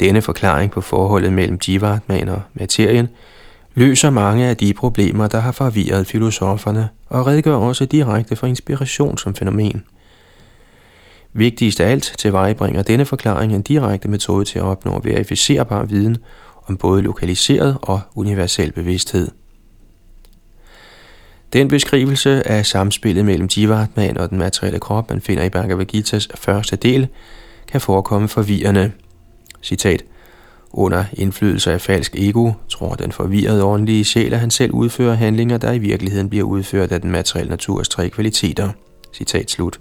Denne 0.00 0.22
forklaring 0.22 0.70
på 0.70 0.80
forholdet 0.80 1.32
mellem 1.32 1.58
Jivatman 1.68 2.28
og 2.28 2.42
materien– 2.54 3.08
løser 3.74 4.10
mange 4.10 4.46
af 4.46 4.56
de 4.56 4.74
problemer, 4.74 5.26
der 5.26 5.40
har 5.40 5.52
forvirret 5.52 6.06
filosoferne, 6.06 6.88
og 7.06 7.26
redegør 7.26 7.54
også 7.54 7.84
direkte 7.84 8.36
for 8.36 8.46
inspiration 8.46 9.18
som 9.18 9.34
fænomen. 9.34 9.84
Vigtigst 11.32 11.80
af 11.80 11.90
alt 11.90 12.14
tilvejebringer 12.18 12.82
denne 12.82 13.04
forklaring 13.04 13.54
en 13.54 13.62
direkte 13.62 14.08
metode 14.08 14.44
til 14.44 14.58
at 14.58 14.64
opnå 14.64 15.00
verificerbar 15.04 15.84
viden 15.84 16.16
om 16.68 16.76
både 16.76 17.02
lokaliseret 17.02 17.78
og 17.82 18.00
universel 18.14 18.72
bevidsthed. 18.72 19.28
Den 21.52 21.68
beskrivelse 21.68 22.48
af 22.48 22.66
samspillet 22.66 23.24
mellem 23.24 23.48
Jivatman 23.56 24.18
og 24.18 24.30
den 24.30 24.38
materielle 24.38 24.78
krop, 24.78 25.10
man 25.10 25.20
finder 25.20 25.44
i 25.44 25.48
Bhagavad 25.48 25.94
Gita's 25.94 26.26
første 26.34 26.76
del, 26.76 27.08
kan 27.68 27.80
forekomme 27.80 28.28
forvirrende. 28.28 28.92
Citat. 29.62 30.04
Under 30.72 31.04
indflydelse 31.12 31.72
af 31.72 31.80
falsk 31.80 32.16
ego 32.16 32.52
tror 32.68 32.94
den 32.94 33.12
forvirrede 33.12 33.64
åndelige 33.64 34.04
sjæl, 34.04 34.32
at 34.32 34.40
han 34.40 34.50
selv 34.50 34.72
udfører 34.72 35.14
handlinger, 35.14 35.58
der 35.58 35.72
i 35.72 35.78
virkeligheden 35.78 36.30
bliver 36.30 36.44
udført 36.44 36.92
af 36.92 37.00
den 37.00 37.10
materielle 37.10 37.50
naturs 37.50 37.88
tre 37.88 38.08
kvaliteter. 38.08 38.68
Citat 39.14 39.50
slut. 39.50 39.80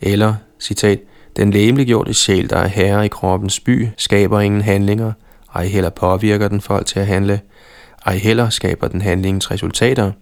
Eller, 0.00 0.34
citat, 0.60 1.00
den 1.36 1.50
læmeliggjorte 1.50 2.14
sjæl, 2.14 2.50
der 2.50 2.56
er 2.56 2.66
herre 2.66 3.04
i 3.04 3.08
kroppens 3.08 3.60
by, 3.60 3.88
skaber 3.96 4.40
ingen 4.40 4.60
handlinger, 4.60 5.12
ej 5.54 5.66
heller 5.66 5.90
påvirker 5.90 6.48
den 6.48 6.60
folk 6.60 6.86
til 6.86 7.00
at 7.00 7.06
handle, 7.06 7.40
ej 8.06 8.16
heller 8.16 8.50
skaber 8.50 8.88
den 8.88 9.00
handlingens 9.00 9.50
resultater. 9.50 10.12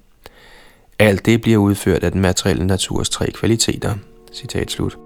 Alt 0.99 1.27
det 1.27 1.43
bliver 1.43 1.59
udført 1.59 2.05
af 2.05 2.13
den 2.13 2.21
materielle 2.21 2.67
naturs 2.67 3.09
tre 3.09 3.31
kvaliteter. 3.31 3.95
Citat 4.33 4.71
slut. 4.71 4.97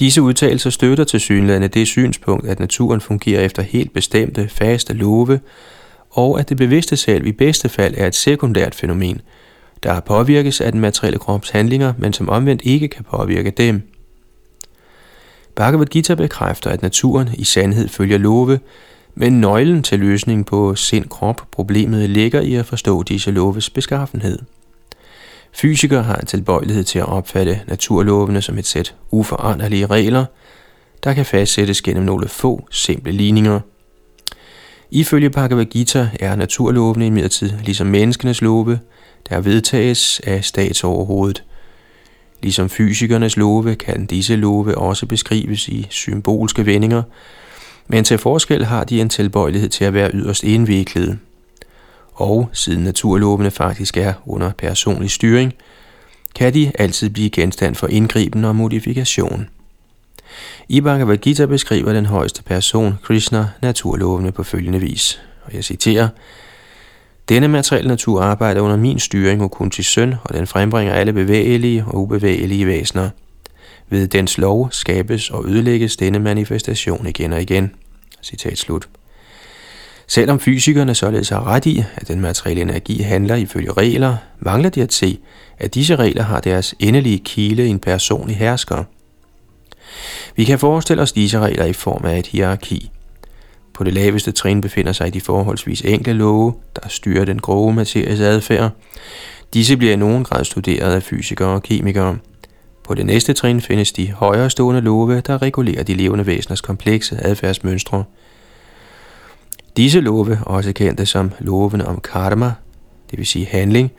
Disse 0.00 0.22
udtalelser 0.22 0.70
støtter 0.70 1.04
til 1.04 1.20
synlædende 1.20 1.68
det 1.68 1.86
synspunkt, 1.86 2.48
at 2.48 2.60
naturen 2.60 3.00
fungerer 3.00 3.44
efter 3.44 3.62
helt 3.62 3.92
bestemte, 3.92 4.48
faste 4.48 4.92
love, 4.92 5.40
og 6.10 6.40
at 6.40 6.48
det 6.48 6.56
bevidste 6.56 6.96
selv 6.96 7.26
i 7.26 7.32
bedste 7.32 7.68
fald 7.68 7.94
er 7.96 8.06
et 8.06 8.14
sekundært 8.14 8.74
fænomen, 8.74 9.20
der 9.82 10.00
påvirkes 10.00 10.60
af 10.60 10.72
den 10.72 10.80
materielle 10.80 11.18
krops 11.18 11.50
handlinger, 11.50 11.92
men 11.98 12.12
som 12.12 12.28
omvendt 12.28 12.62
ikke 12.64 12.88
kan 12.88 13.04
påvirke 13.04 13.50
dem. 13.50 13.82
Bhagavad 15.56 15.86
Gita 15.86 16.14
bekræfter, 16.14 16.70
at 16.70 16.82
naturen 16.82 17.28
i 17.34 17.44
sandhed 17.44 17.88
følger 17.88 18.18
love, 18.18 18.58
men 19.14 19.40
nøglen 19.40 19.82
til 19.82 19.98
løsningen 19.98 20.44
på 20.44 20.74
sind-krop-problemet 20.74 22.10
ligger 22.10 22.40
i 22.40 22.54
at 22.54 22.66
forstå 22.66 23.02
disse 23.02 23.30
loves 23.30 23.70
beskaffenhed. 23.70 24.38
Fysikere 25.52 26.02
har 26.02 26.16
en 26.16 26.26
tilbøjelighed 26.26 26.84
til 26.84 26.98
at 26.98 27.08
opfatte 27.08 27.60
naturlovene 27.66 28.42
som 28.42 28.58
et 28.58 28.66
sæt 28.66 28.94
uforanderlige 29.10 29.86
regler, 29.86 30.24
der 31.04 31.14
kan 31.14 31.26
fastsættes 31.26 31.82
gennem 31.82 32.04
nogle 32.04 32.28
få 32.28 32.66
simple 32.70 33.12
ligninger. 33.12 33.60
Ifølge 34.90 35.30
Bhagavad 35.30 35.64
Gita 35.64 36.10
er 36.20 36.36
naturlovene 36.36 37.06
imidlertid 37.06 37.50
ligesom 37.64 37.86
menneskenes 37.86 38.42
love 38.42 38.78
der 39.28 39.40
vedtages 39.40 40.20
af 40.24 40.44
statsoverhovedet. 40.44 41.44
Ligesom 42.42 42.68
fysikernes 42.68 43.36
love 43.36 43.74
kan 43.74 44.06
disse 44.06 44.36
love 44.36 44.78
også 44.78 45.06
beskrives 45.06 45.68
i 45.68 45.86
symbolske 45.90 46.66
vendinger, 46.66 47.02
men 47.88 48.04
til 48.04 48.18
forskel 48.18 48.64
har 48.64 48.84
de 48.84 49.00
en 49.00 49.08
tilbøjelighed 49.08 49.68
til 49.68 49.84
at 49.84 49.94
være 49.94 50.10
yderst 50.14 50.44
indviklede. 50.44 51.18
Og 52.20 52.48
siden 52.52 52.84
naturlovene 52.84 53.50
faktisk 53.50 53.96
er 53.96 54.12
under 54.26 54.52
personlig 54.58 55.10
styring, 55.10 55.54
kan 56.34 56.54
de 56.54 56.72
altid 56.78 57.10
blive 57.10 57.30
genstand 57.30 57.74
for 57.74 57.86
indgriben 57.86 58.44
og 58.44 58.56
modifikation. 58.56 59.48
I 60.68 60.80
Bhagavad 60.80 61.16
Gita 61.16 61.46
beskriver 61.46 61.92
den 61.92 62.06
højeste 62.06 62.42
person, 62.42 62.94
Krishna, 63.02 63.48
naturlovene 63.62 64.32
på 64.32 64.42
følgende 64.42 64.80
vis, 64.80 65.20
og 65.44 65.54
jeg 65.54 65.64
citerer, 65.64 66.08
denne 67.28 67.48
materielle 67.48 67.88
natur 67.88 68.22
arbejder 68.22 68.60
under 68.60 68.76
min 68.76 68.98
styring 68.98 69.42
og 69.42 69.50
kun 69.50 69.70
til 69.70 69.84
søn, 69.84 70.14
og 70.24 70.34
den 70.34 70.46
frembringer 70.46 70.94
alle 70.94 71.12
bevægelige 71.12 71.84
og 71.86 72.02
ubevægelige 72.02 72.66
væsener. 72.66 73.10
Ved 73.88 74.08
dens 74.08 74.38
lov 74.38 74.68
skabes 74.70 75.30
og 75.30 75.48
ødelægges 75.48 75.96
denne 75.96 76.18
manifestation 76.18 77.06
igen 77.06 77.32
og 77.32 77.42
igen. 77.42 77.74
Citat 78.22 78.58
slut. 78.58 78.88
Selvom 80.10 80.40
fysikerne 80.40 80.94
således 80.94 81.28
har 81.28 81.46
ret 81.46 81.66
i, 81.66 81.84
at 81.94 82.08
den 82.08 82.20
materielle 82.20 82.62
energi 82.62 83.02
handler 83.02 83.34
ifølge 83.34 83.72
regler, 83.72 84.16
mangler 84.38 84.70
de 84.70 84.82
at 84.82 84.92
se, 84.92 85.18
at 85.58 85.74
disse 85.74 85.96
regler 85.96 86.22
har 86.22 86.40
deres 86.40 86.74
endelige 86.78 87.18
kilde 87.18 87.66
i 87.66 87.68
en 87.68 87.78
personlig 87.78 88.36
hersker. 88.36 88.84
Vi 90.36 90.44
kan 90.44 90.58
forestille 90.58 91.02
os 91.02 91.12
disse 91.12 91.38
regler 91.38 91.64
i 91.64 91.72
form 91.72 92.04
af 92.04 92.18
et 92.18 92.26
hierarki. 92.26 92.90
På 93.74 93.84
det 93.84 93.94
laveste 93.94 94.32
trin 94.32 94.60
befinder 94.60 94.92
sig 94.92 95.14
de 95.14 95.20
forholdsvis 95.20 95.80
enkle 95.80 96.12
love, 96.12 96.54
der 96.76 96.88
styrer 96.88 97.24
den 97.24 97.38
grove 97.38 97.72
materies 97.72 98.20
adfærd. 98.20 98.70
Disse 99.54 99.76
bliver 99.76 99.92
i 99.92 99.96
nogen 99.96 100.24
grad 100.24 100.44
studeret 100.44 100.94
af 100.94 101.02
fysikere 101.02 101.48
og 101.48 101.62
kemikere. 101.62 102.18
På 102.84 102.94
det 102.94 103.06
næste 103.06 103.32
trin 103.32 103.60
findes 103.60 103.92
de 103.92 104.12
højere 104.12 104.50
stående 104.50 104.80
love, 104.80 105.20
der 105.20 105.42
regulerer 105.42 105.82
de 105.82 105.94
levende 105.94 106.26
væseners 106.26 106.60
komplekse 106.60 107.18
adfærdsmønstre. 107.24 108.04
Disse 109.80 110.00
love, 110.00 110.38
også 110.46 110.72
kendte 110.72 111.06
som 111.06 111.32
lovene 111.38 111.88
om 111.88 112.00
karma, 112.00 112.52
det 113.10 113.18
vil 113.18 113.26
sige 113.26 113.46
handling, 113.46 113.92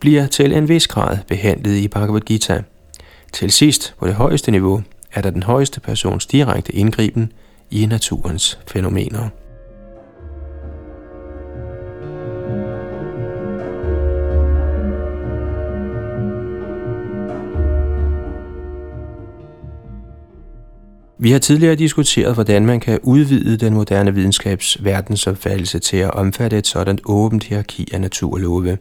bliver 0.00 0.26
til 0.26 0.52
en 0.52 0.68
vis 0.68 0.86
grad 0.86 1.18
behandlet 1.28 1.76
i 1.76 1.88
Bhagavad 1.88 2.20
Gita. 2.20 2.62
Til 3.32 3.50
sidst, 3.50 3.94
på 3.98 4.06
det 4.06 4.14
højeste 4.14 4.50
niveau, 4.50 4.82
er 5.12 5.20
der 5.20 5.30
den 5.30 5.42
højeste 5.42 5.80
persons 5.80 6.26
direkte 6.26 6.72
indgriben 6.72 7.32
i 7.70 7.86
naturens 7.86 8.58
fænomener. 8.66 9.28
Vi 21.18 21.30
har 21.30 21.38
tidligere 21.38 21.74
diskuteret, 21.74 22.34
hvordan 22.34 22.66
man 22.66 22.80
kan 22.80 22.98
udvide 23.02 23.56
den 23.56 23.74
moderne 23.74 24.14
videnskabs 24.14 24.84
verdensopfattelse 24.84 25.78
til 25.78 25.96
at 25.96 26.10
omfatte 26.10 26.58
et 26.58 26.66
sådan 26.66 26.98
åbent 27.04 27.44
hierarki 27.44 27.88
af 27.92 28.00
naturlove. 28.00 28.78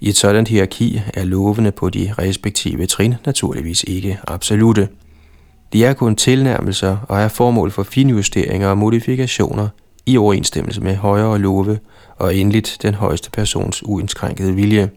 I 0.00 0.08
et 0.08 0.16
sådan 0.16 0.46
hierarki 0.46 1.00
er 1.14 1.24
lovene 1.24 1.72
på 1.72 1.90
de 1.90 2.14
respektive 2.18 2.86
trin 2.86 3.14
naturligvis 3.26 3.84
ikke 3.88 4.18
absolute. 4.26 4.88
De 5.72 5.84
er 5.84 5.92
kun 5.92 6.16
tilnærmelser 6.16 6.96
og 7.08 7.20
er 7.20 7.28
formål 7.28 7.70
for 7.70 7.82
finjusteringer 7.82 8.68
og 8.68 8.78
modifikationer 8.78 9.68
i 10.06 10.16
overensstemmelse 10.16 10.80
med 10.80 10.96
højere 10.96 11.38
love 11.38 11.78
og 12.16 12.36
endeligt 12.36 12.78
den 12.82 12.94
højeste 12.94 13.30
persons 13.30 13.82
uindskrænkede 13.86 14.54
vilje. 14.54 14.90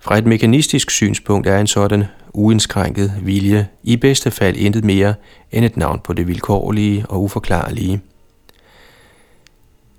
Fra 0.00 0.18
et 0.18 0.26
mekanistisk 0.26 0.90
synspunkt 0.90 1.46
er 1.46 1.58
en 1.58 1.66
sådan 1.66 2.04
uindskrænket 2.36 3.12
vilje 3.22 3.68
i 3.82 3.96
bedste 3.96 4.30
fald 4.30 4.56
intet 4.56 4.84
mere 4.84 5.14
end 5.52 5.64
et 5.64 5.76
navn 5.76 6.00
på 6.04 6.12
det 6.12 6.28
vilkårlige 6.28 7.06
og 7.08 7.22
uforklarlige. 7.22 8.00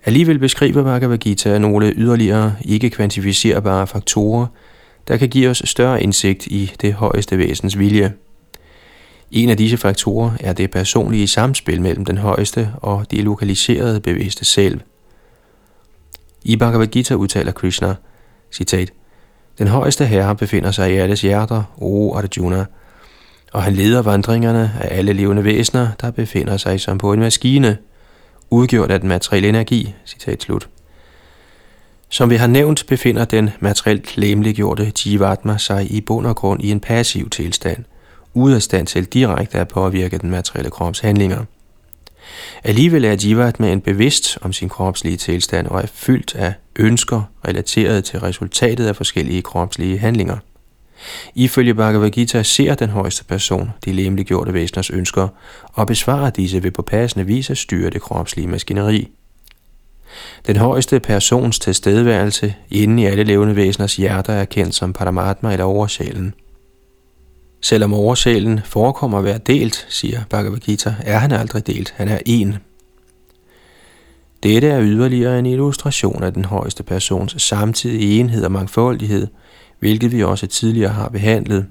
Alligevel 0.06 0.40
beskriver 0.40 0.84
Bhagavad 0.84 1.18
Gita 1.18 1.58
nogle 1.58 1.94
yderligere 1.96 2.56
ikke 2.66 2.90
kvantificerbare 2.90 3.88
faktorer, 3.88 4.48
der 5.08 5.18
kan 5.18 5.30
give 5.30 5.50
os 5.50 5.62
større 5.66 6.04
indsigt 6.04 6.48
i 6.48 6.72
det 6.82 6.94
højeste 6.94 7.38
væsens 7.38 7.80
vilje. 7.80 8.14
En 9.32 9.50
af 9.50 9.58
disse 9.58 9.78
faktorer 9.78 10.32
er 10.40 10.54
det 10.54 10.72
personlige 10.72 11.28
samspil 11.28 11.82
mellem 11.82 12.06
den 12.06 12.18
højeste 12.18 12.70
og 12.78 13.12
det 13.12 13.24
lokaliserede 13.24 14.00
bevidste 14.00 14.46
selv. 14.46 14.80
I 16.44 16.56
Bhagavad 16.56 16.88
Gita 16.88 17.14
udtaler 17.14 17.52
Krishna, 17.52 17.96
citat, 18.52 18.94
den 19.60 19.68
højeste 19.68 20.06
herre 20.06 20.36
befinder 20.36 20.72
sig 20.72 20.94
i 20.94 20.96
alles 20.96 21.22
hjerter, 21.22 21.64
o 21.78 22.16
Arjuna, 22.16 22.66
og 23.54 23.64
han 23.64 23.74
leder 23.74 24.02
vandringerne 24.02 24.72
af 24.82 24.98
alle 24.98 25.14
levende 25.14 25.44
væsener, 25.44 25.88
der 26.02 26.12
befinder 26.12 26.58
sig 26.58 26.82
som 26.82 26.98
på 26.98 27.14
en 27.14 27.20
maskine, 27.20 27.78
udgjort 28.50 28.92
af 28.92 29.00
den 29.00 29.10
materielle 29.10 29.50
energi. 29.50 29.94
Citat 30.06 30.42
slut. 30.42 30.70
Som 32.10 32.30
vi 32.30 32.36
har 32.36 32.48
nævnt, 32.48 32.86
befinder 32.88 33.26
den 33.26 33.50
materielt 33.60 34.18
lemliggjorte 34.18 34.92
Jivatma 35.06 35.58
sig 35.58 35.92
i 35.92 36.02
bund 36.02 36.28
og 36.28 36.36
grund 36.36 36.64
i 36.64 36.72
en 36.72 36.80
passiv 36.80 37.30
tilstand– 37.30 37.84
ude 38.34 38.56
af 38.56 38.62
stand 38.62 38.88
til 38.88 39.06
direkte 39.06 39.60
at 39.60 39.68
påvirke 39.68 40.18
den 40.18 40.30
materielle 40.30 40.70
krops 40.70 41.00
handlinger. 41.00 41.46
Alligevel 42.64 43.06
er 43.06 43.16
Jivatma 43.24 43.72
en 43.72 43.82
bevidst 43.82 44.38
om 44.42 44.54
sin 44.54 44.70
kropslige 44.70 45.18
tilstand 45.18 45.68
og 45.68 45.82
er 45.82 45.88
fyldt 45.94 46.36
af 46.36 46.54
ønsker 46.76 47.22
relateret 47.48 48.04
til 48.06 48.20
resultatet 48.20 48.88
af 48.88 48.96
forskellige 48.96 49.42
kropslige 49.42 49.98
handlinger. 49.98 50.38
Ifølge 51.36 51.74
Bhagavad 51.74 52.10
Gita 52.10 52.44
ser 52.44 52.76
den 52.76 52.90
højeste 52.90 53.24
person 53.24 53.70
de 53.86 53.92
lemliggjorte 53.92 54.54
væseners 54.54 54.90
ønsker 54.90 55.28
og 55.74 55.88
besvarer 55.88 56.30
disse 56.30 56.64
ved 56.64 56.72
på 56.72 56.82
passende 56.82 57.26
vis 57.26 57.50
at 57.50 57.58
styre 57.58 57.90
det 57.90 58.02
kropslige 58.02 58.48
maskineri. 58.48 59.08
Den 60.48 60.58
højeste 60.58 61.00
persons 61.00 61.60
tilstedeværelse 61.60 62.56
inde 62.72 63.04
i 63.04 63.06
alle 63.06 63.24
levende 63.24 63.56
væseners 63.56 63.96
hjerter 63.96 64.34
er 64.34 64.46
kendt 64.46 64.76
som 64.76 64.94
Paramatma 64.94 65.52
eller 65.52 65.66
oversjælen. 65.66 66.34
Selvom 67.62 67.94
oversjælen 67.94 68.60
forekommer 68.66 69.18
at 69.18 69.24
være 69.24 69.38
delt, 69.38 69.86
siger 69.90 70.22
Bhagavad 70.30 70.60
Gita, 70.60 70.96
er 71.00 71.18
han 71.18 71.32
aldrig 71.32 71.68
delt. 71.68 71.94
Han 71.98 72.08
er 72.08 72.20
en. 72.26 72.56
Dette 74.44 74.68
er 74.68 74.82
yderligere 74.84 75.40
en 75.40 75.46
illustration 75.46 76.24
af 76.24 76.34
den 76.34 76.46
højeste 76.46 76.84
persons 76.84 77.42
samtidige 77.42 78.20
enhed 78.20 78.46
og 78.46 78.52
mangfoldighed, 78.52 79.28
hvilket 79.80 80.12
vi 80.12 80.24
også 80.24 80.48
tidligere 80.48 80.92
har 80.92 81.10
behandlet. 81.10 81.66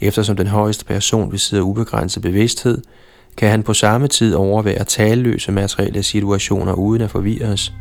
Eftersom 0.00 0.36
den 0.36 0.46
højeste 0.46 0.84
person 0.84 1.30
besidder 1.30 1.64
ubegrænset 1.64 2.22
bevidsthed, 2.22 2.82
kan 3.36 3.50
han 3.50 3.62
på 3.62 3.74
samme 3.74 4.08
tid 4.08 4.34
overvære 4.34 4.84
talløse 4.84 5.52
materielle 5.52 6.02
situationer 6.02 6.72
uden 6.72 7.02
at 7.02 7.10
forvirres. 7.10 7.72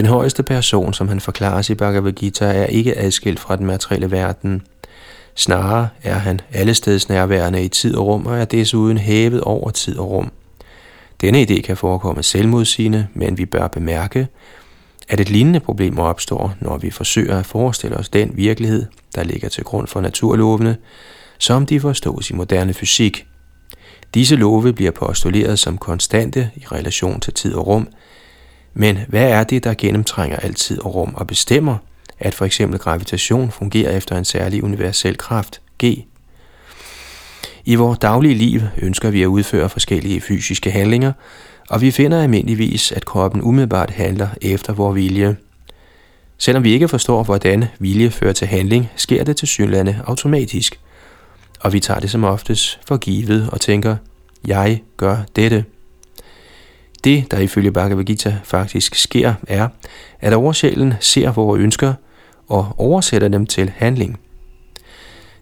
Den 0.00 0.08
højeste 0.08 0.42
person, 0.42 0.92
som 0.92 1.08
han 1.08 1.20
forklarer 1.20 1.70
i 1.70 1.74
Bhagavad 1.74 2.12
Gita, 2.12 2.44
er 2.44 2.66
ikke 2.66 2.98
adskilt 2.98 3.40
fra 3.40 3.56
den 3.56 3.66
materielle 3.66 4.10
verden. 4.10 4.62
Snarere 5.34 5.88
er 6.02 6.14
han 6.14 6.40
allesteds 6.52 7.08
nærværende 7.08 7.64
i 7.64 7.68
tid 7.68 7.96
og 7.96 8.06
rum, 8.06 8.26
og 8.26 8.38
er 8.38 8.44
desuden 8.44 8.98
hævet 8.98 9.40
over 9.40 9.70
tid 9.70 9.98
og 9.98 10.10
rum. 10.10 10.32
Denne 11.20 11.42
idé 11.42 11.60
kan 11.60 11.76
forekomme 11.76 12.22
selvmodsigende, 12.22 13.06
men 13.14 13.38
vi 13.38 13.46
bør 13.46 13.68
bemærke, 13.68 14.28
at 15.08 15.20
et 15.20 15.30
lignende 15.30 15.60
problem 15.60 15.98
opstår, 15.98 16.54
når 16.60 16.78
vi 16.78 16.90
forsøger 16.90 17.38
at 17.38 17.46
forestille 17.46 17.96
os 17.96 18.08
den 18.08 18.30
virkelighed, 18.34 18.86
der 19.14 19.24
ligger 19.24 19.48
til 19.48 19.64
grund 19.64 19.86
for 19.86 20.00
naturlovene, 20.00 20.76
som 21.38 21.66
de 21.66 21.80
forstås 21.80 22.30
i 22.30 22.34
moderne 22.34 22.74
fysik. 22.74 23.26
Disse 24.14 24.36
love 24.36 24.72
bliver 24.72 24.90
postuleret 24.90 25.58
som 25.58 25.78
konstante 25.78 26.50
i 26.56 26.64
relation 26.72 27.20
til 27.20 27.32
tid 27.32 27.54
og 27.54 27.66
rum, 27.66 27.88
men 28.74 28.98
hvad 29.08 29.30
er 29.30 29.44
det, 29.44 29.64
der 29.64 29.74
gennemtrænger 29.78 30.36
altid 30.36 30.80
og 30.80 30.94
rum 30.94 31.14
og 31.14 31.26
bestemmer, 31.26 31.76
at 32.18 32.34
for 32.34 32.44
eksempel 32.44 32.78
gravitation 32.78 33.50
fungerer 33.50 33.96
efter 33.96 34.16
en 34.16 34.24
særlig 34.24 34.64
universel 34.64 35.18
kraft, 35.18 35.60
G? 35.84 36.04
I 37.64 37.74
vores 37.74 37.98
daglige 37.98 38.34
liv 38.34 38.60
ønsker 38.78 39.10
vi 39.10 39.22
at 39.22 39.26
udføre 39.26 39.68
forskellige 39.68 40.20
fysiske 40.20 40.70
handlinger, 40.70 41.12
og 41.68 41.80
vi 41.80 41.90
finder 41.90 42.22
almindeligvis, 42.22 42.92
at 42.92 43.04
kroppen 43.04 43.42
umiddelbart 43.42 43.90
handler 43.90 44.28
efter 44.42 44.72
vores 44.72 44.94
vilje. 44.94 45.36
Selvom 46.38 46.64
vi 46.64 46.72
ikke 46.72 46.88
forstår, 46.88 47.22
hvordan 47.22 47.64
vilje 47.78 48.10
fører 48.10 48.32
til 48.32 48.46
handling, 48.46 48.90
sker 48.96 49.24
det 49.24 49.36
til 49.36 49.48
synlande 49.48 50.00
automatisk. 50.06 50.80
Og 51.60 51.72
vi 51.72 51.80
tager 51.80 52.00
det 52.00 52.10
som 52.10 52.24
oftest 52.24 52.80
for 52.86 52.96
givet 52.96 53.50
og 53.52 53.60
tænker, 53.60 53.96
jeg 54.46 54.82
gør 54.96 55.16
dette. 55.36 55.64
Det, 57.04 57.30
der 57.30 57.38
ifølge 57.38 57.72
Bhagavad 57.72 58.04
Gita 58.04 58.36
faktisk 58.44 58.94
sker, 58.94 59.34
er, 59.48 59.68
at 60.20 60.32
oversjælen 60.32 60.94
ser 61.00 61.32
vores 61.32 61.60
ønsker 61.60 61.94
og 62.48 62.74
oversætter 62.78 63.28
dem 63.28 63.46
til 63.46 63.72
handling. 63.76 64.20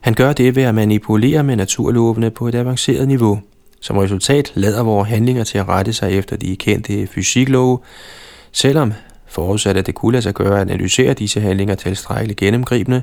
Han 0.00 0.14
gør 0.14 0.32
det 0.32 0.56
ved 0.56 0.62
at 0.62 0.74
manipulere 0.74 1.44
med 1.44 1.56
naturlovene 1.56 2.30
på 2.30 2.48
et 2.48 2.54
avanceret 2.54 3.08
niveau. 3.08 3.40
Som 3.80 3.96
resultat 3.96 4.52
lader 4.54 4.82
vores 4.82 5.08
handlinger 5.08 5.44
til 5.44 5.58
at 5.58 5.68
rette 5.68 5.92
sig 5.92 6.12
efter 6.12 6.36
de 6.36 6.56
kendte 6.56 7.06
fysiklove, 7.06 7.78
selvom 8.52 8.92
forudsat 9.26 9.76
at 9.76 9.86
det 9.86 9.94
kunne 9.94 10.12
lade 10.12 10.22
sig 10.22 10.34
gøre 10.34 10.60
at 10.60 10.70
analysere 10.70 11.14
disse 11.14 11.40
handlinger 11.40 11.74
tilstrækkeligt 11.74 12.38
gennemgribende, 12.38 13.02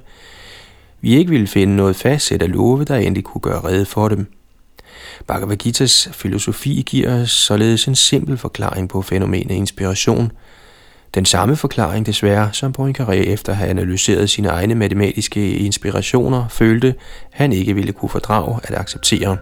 vi 1.01 1.15
ikke 1.15 1.29
ville 1.29 1.47
finde 1.47 1.75
noget 1.75 1.95
fastsæt 1.95 2.41
af 2.41 2.51
love, 2.51 2.83
der 2.83 2.95
endelig 2.95 3.23
kunne 3.23 3.41
gøre 3.41 3.61
rede 3.61 3.85
for 3.85 4.09
dem. 4.09 4.27
Bhagavad 5.27 5.57
Gita's 5.57 6.09
filosofi 6.11 6.83
giver 6.85 7.25
således 7.25 7.87
en 7.87 7.95
simpel 7.95 8.37
forklaring 8.37 8.89
på 8.89 9.01
fænomenet 9.01 9.55
inspiration. 9.55 10.31
Den 11.15 11.25
samme 11.25 11.55
forklaring 11.55 12.05
desværre, 12.05 12.49
som 12.53 12.73
Poincaré 12.79 13.13
efter 13.13 13.51
at 13.51 13.57
have 13.57 13.69
analyseret 13.69 14.29
sine 14.29 14.47
egne 14.47 14.75
matematiske 14.75 15.57
inspirationer, 15.57 16.47
følte, 16.47 16.95
han 17.31 17.53
ikke 17.53 17.73
ville 17.73 17.93
kunne 17.93 18.09
fordrage 18.09 18.59
at 18.63 18.75
acceptere. 18.79 19.37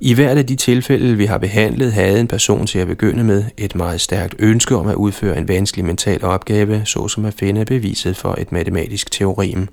I 0.00 0.14
hvert 0.14 0.38
af 0.38 0.46
de 0.46 0.56
tilfælde, 0.56 1.16
vi 1.16 1.24
har 1.24 1.38
behandlet, 1.38 1.92
havde 1.92 2.20
en 2.20 2.28
person 2.28 2.66
til 2.66 2.78
at 2.78 2.86
begynde 2.86 3.24
med 3.24 3.44
et 3.56 3.74
meget 3.74 4.00
stærkt 4.00 4.34
ønske 4.38 4.76
om 4.76 4.86
at 4.86 4.94
udføre 4.94 5.38
en 5.38 5.48
vanskelig 5.48 5.84
mental 5.84 6.24
opgave, 6.24 6.82
såsom 6.84 7.24
at 7.24 7.34
finde 7.34 7.64
beviset 7.64 8.16
for 8.16 8.34
et 8.38 8.52
matematisk 8.52 9.10
teorem. 9.10 9.68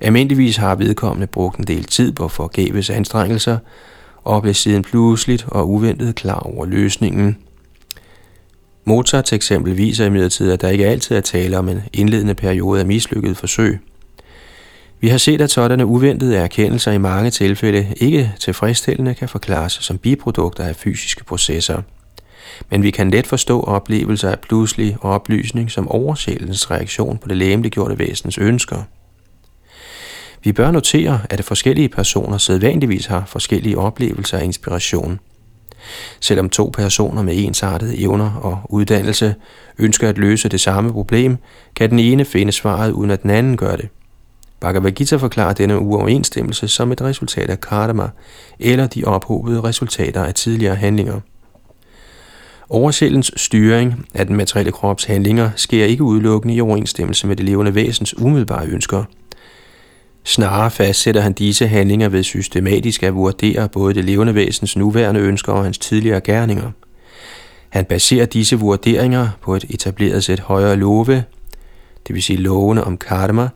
Almindeligvis 0.00 0.56
har 0.56 0.74
vedkommende 0.74 1.26
brugt 1.26 1.58
en 1.58 1.64
del 1.64 1.84
tid 1.84 2.12
på 2.12 2.28
forgæves 2.28 2.90
anstrengelser, 2.90 3.58
og 4.24 4.42
blev 4.42 4.54
siden 4.54 4.82
pludseligt 4.82 5.44
og 5.48 5.70
uventet 5.70 6.14
klar 6.14 6.38
over 6.38 6.66
løsningen. 6.66 7.36
Mozarts 8.84 9.32
eksempel 9.32 9.76
viser 9.76 10.06
imidlertid, 10.06 10.52
at 10.52 10.60
der 10.60 10.68
ikke 10.68 10.86
altid 10.86 11.16
er 11.16 11.20
tale 11.20 11.58
om 11.58 11.68
en 11.68 11.80
indledende 11.92 12.34
periode 12.34 12.80
af 12.80 12.86
mislykket 12.86 13.36
forsøg– 13.36 13.78
vi 15.02 15.08
har 15.08 15.18
set, 15.18 15.40
at 15.40 15.50
sådanne 15.50 15.86
uventede 15.86 16.36
erkendelser 16.36 16.92
i 16.92 16.98
mange 16.98 17.30
tilfælde 17.30 17.94
ikke 17.96 18.32
tilfredsstillende 18.40 19.14
kan 19.14 19.28
forklares 19.28 19.72
som 19.72 19.98
biprodukter 19.98 20.64
af 20.64 20.76
fysiske 20.76 21.24
processer. 21.24 21.82
Men 22.70 22.82
vi 22.82 22.90
kan 22.90 23.10
let 23.10 23.26
forstå 23.26 23.60
oplevelser 23.60 24.30
af 24.30 24.40
pludselig 24.40 24.96
oplysning 25.00 25.70
som 25.70 25.88
oversjælens 25.88 26.70
reaktion 26.70 27.18
på 27.18 27.28
det 27.28 27.36
læmeliggjorte 27.36 27.98
væsens 27.98 28.38
ønsker. 28.38 28.82
Vi 30.44 30.52
bør 30.52 30.70
notere, 30.70 31.20
at 31.30 31.44
forskellige 31.44 31.88
personer 31.88 32.38
sædvanligvis 32.38 33.06
har 33.06 33.24
forskellige 33.26 33.78
oplevelser 33.78 34.38
af 34.38 34.44
inspiration. 34.44 35.20
Selvom 36.20 36.50
to 36.50 36.70
personer 36.74 37.22
med 37.22 37.34
ensartede 37.36 37.98
evner 37.98 38.30
og 38.34 38.60
uddannelse 38.68 39.34
ønsker 39.78 40.08
at 40.08 40.18
løse 40.18 40.48
det 40.48 40.60
samme 40.60 40.92
problem, 40.92 41.36
kan 41.76 41.90
den 41.90 41.98
ene 41.98 42.24
finde 42.24 42.52
svaret 42.52 42.92
uden 42.92 43.10
at 43.10 43.22
den 43.22 43.30
anden 43.30 43.56
gør 43.56 43.76
det– 43.76 43.88
Bhagavad 44.62 44.92
Gita 44.92 45.16
forklarer 45.16 45.52
denne 45.52 45.78
uoverensstemmelse 45.78 46.68
som 46.68 46.92
et 46.92 47.02
resultat 47.02 47.50
af 47.50 47.60
karma, 47.60 48.08
eller 48.58 48.86
de 48.86 49.04
ophobede 49.04 49.60
resultater 49.60 50.24
af 50.24 50.34
tidligere 50.34 50.74
handlinger. 50.74 51.20
Oversjælens 52.68 53.32
styring 53.36 54.06
af 54.14 54.26
den 54.26 54.36
materielle 54.36 54.72
krops 54.72 55.04
handlinger 55.04 55.50
sker 55.56 55.84
ikke 55.84 56.02
udelukkende 56.02 56.54
i 56.54 56.60
overensstemmelse 56.60 57.26
med 57.26 57.36
det 57.36 57.44
levende 57.44 57.74
væsens 57.74 58.18
umiddelbare 58.18 58.66
ønsker. 58.66 59.04
Snarere 60.24 60.70
fastsætter 60.70 61.20
han 61.20 61.32
disse 61.32 61.68
handlinger 61.68 62.08
ved 62.08 62.22
systematisk 62.22 63.02
at 63.02 63.14
vurdere 63.14 63.68
både 63.68 63.94
det 63.94 64.04
levende 64.04 64.34
væsens 64.34 64.76
nuværende 64.76 65.20
ønsker 65.20 65.52
og 65.52 65.64
hans 65.64 65.78
tidligere 65.78 66.20
gerninger. 66.20 66.70
Han 67.68 67.84
baserer 67.84 68.26
disse 68.26 68.56
vurderinger 68.56 69.28
på 69.40 69.54
et 69.54 69.64
etableret 69.70 70.24
sæt 70.24 70.40
højere 70.40 70.76
love, 70.76 71.24
det 72.06 72.14
vil 72.14 72.22
sige 72.22 72.36
lovene 72.36 72.84
om 72.84 72.96
karma, 72.96 73.48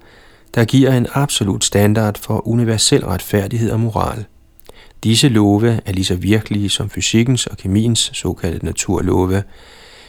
der 0.56 0.64
giver 0.64 0.92
en 0.92 1.06
absolut 1.12 1.64
standard 1.64 2.18
for 2.18 2.48
universel 2.48 3.04
retfærdighed 3.04 3.70
og 3.70 3.80
moral. 3.80 4.24
Disse 5.04 5.28
love 5.28 5.80
er 5.86 5.92
lige 5.92 6.04
så 6.04 6.14
virkelige 6.16 6.68
som 6.68 6.90
fysikkens 6.90 7.46
og 7.46 7.56
kemiens 7.56 8.10
såkaldte 8.14 8.64
naturlove, 8.64 9.42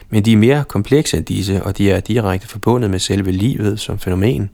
men 0.09 0.25
de 0.25 0.33
er 0.33 0.37
mere 0.37 0.63
komplekse 0.67 1.17
end 1.17 1.25
disse, 1.25 1.63
og 1.63 1.77
de 1.77 1.91
er 1.91 1.99
direkte 1.99 2.47
forbundet 2.47 2.89
med 2.91 2.99
selve 2.99 3.31
livet 3.31 3.79
som 3.79 3.99
fænomen. 3.99 4.49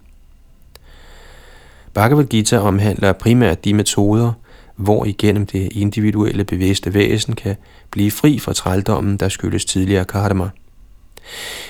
Bhagavad 1.93 2.25
Gita 2.25 2.59
omhandler 2.59 3.13
primært 3.13 3.65
de 3.65 3.73
metoder, 3.73 4.31
hvor 4.75 5.05
igennem 5.05 5.45
det 5.45 5.69
individuelle 5.71 6.43
bevidste 6.43 6.93
væsen 6.93 7.35
kan 7.35 7.55
blive 7.91 8.11
fri 8.11 8.39
fra 8.39 8.53
trældommen, 8.53 9.17
der 9.17 9.29
skyldes 9.29 9.65
tidligere 9.65 10.05
karma. 10.05 10.49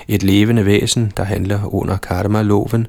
Et 0.07 0.23
levende 0.23 0.65
væsen, 0.65 1.13
der 1.17 1.23
handler 1.23 1.73
under 1.75 1.97
karma-loven, 1.97 2.87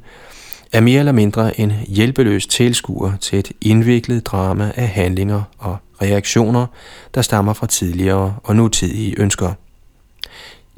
er 0.75 0.81
mere 0.81 0.99
eller 0.99 1.13
mindre 1.13 1.61
en 1.61 1.73
hjælpeløs 1.89 2.47
tilskuer 2.47 3.13
til 3.21 3.39
et 3.39 3.53
indviklet 3.61 4.27
drama 4.27 4.73
af 4.77 4.89
handlinger 4.89 5.43
og 5.59 5.77
reaktioner, 6.03 6.67
der 7.15 7.23
stammer 7.23 7.53
fra 7.53 7.67
tidligere 7.67 8.37
og 8.45 8.57
nutidige 8.57 9.15
ønsker. 9.21 9.53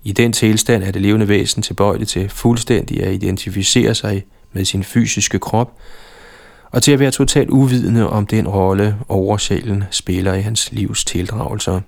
I 0.04 0.12
den 0.12 0.32
tilstand 0.32 0.82
er 0.82 0.90
det 0.90 1.02
levende 1.02 1.28
væsen 1.28 1.62
tilbøjeligt 1.62 2.10
til 2.10 2.28
fuldstændig 2.28 3.02
at 3.02 3.14
identificere 3.14 3.94
sig 3.94 4.24
med 4.52 4.64
sin 4.64 4.84
fysiske 4.84 5.38
krop, 5.38 5.72
og 6.70 6.82
til 6.82 6.92
at 6.92 7.00
være 7.00 7.10
totalt 7.10 7.50
uvidende 7.50 8.10
om 8.10 8.26
den 8.26 8.48
rolle 8.48 8.96
oversjælen 9.08 9.84
spiller 9.90 10.34
i 10.34 10.40
hans 10.40 10.72
livs 10.72 11.04
tildragelser. 11.04 11.80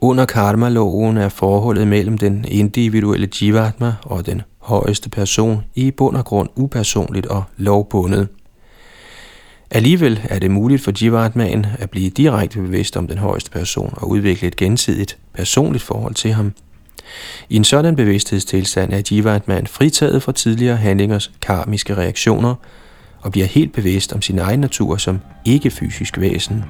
Under 0.00 0.24
karma-loven 0.24 1.16
er 1.16 1.28
forholdet 1.28 1.88
mellem 1.88 2.18
den 2.18 2.44
individuelle 2.48 3.28
jivatma 3.40 3.94
og 4.02 4.26
den 4.26 4.42
højeste 4.60 5.10
person 5.10 5.64
i 5.74 5.90
bund 5.90 6.16
og 6.16 6.24
grund 6.24 6.48
upersonligt 6.56 7.26
og 7.26 7.44
lovbundet. 7.56 8.28
Alligevel 9.70 10.20
er 10.30 10.38
det 10.38 10.50
muligt 10.50 10.82
for 10.82 10.92
Jivatmaen 11.02 11.66
at 11.78 11.90
blive 11.90 12.10
direkte 12.10 12.60
bevidst 12.60 12.96
om 12.96 13.06
den 13.06 13.18
højeste 13.18 13.50
person 13.50 13.94
og 13.96 14.08
udvikle 14.08 14.48
et 14.48 14.56
gensidigt 14.56 15.18
personligt 15.34 15.84
forhold 15.84 16.14
til 16.14 16.32
ham. 16.32 16.52
I 17.48 17.56
en 17.56 17.64
sådan 17.64 17.96
bevidsthedstilstand 17.96 18.92
er 18.92 19.02
Jivatman 19.10 19.66
fritaget 19.66 20.22
fra 20.22 20.32
tidligere 20.32 20.76
handlingers 20.76 21.32
karmiske 21.40 21.96
reaktioner 21.96 22.54
og 23.20 23.32
bliver 23.32 23.46
helt 23.46 23.72
bevidst 23.72 24.12
om 24.12 24.22
sin 24.22 24.38
egen 24.38 24.60
natur 24.60 24.96
som 24.96 25.20
ikke-fysisk 25.44 26.20
væsen. 26.20 26.64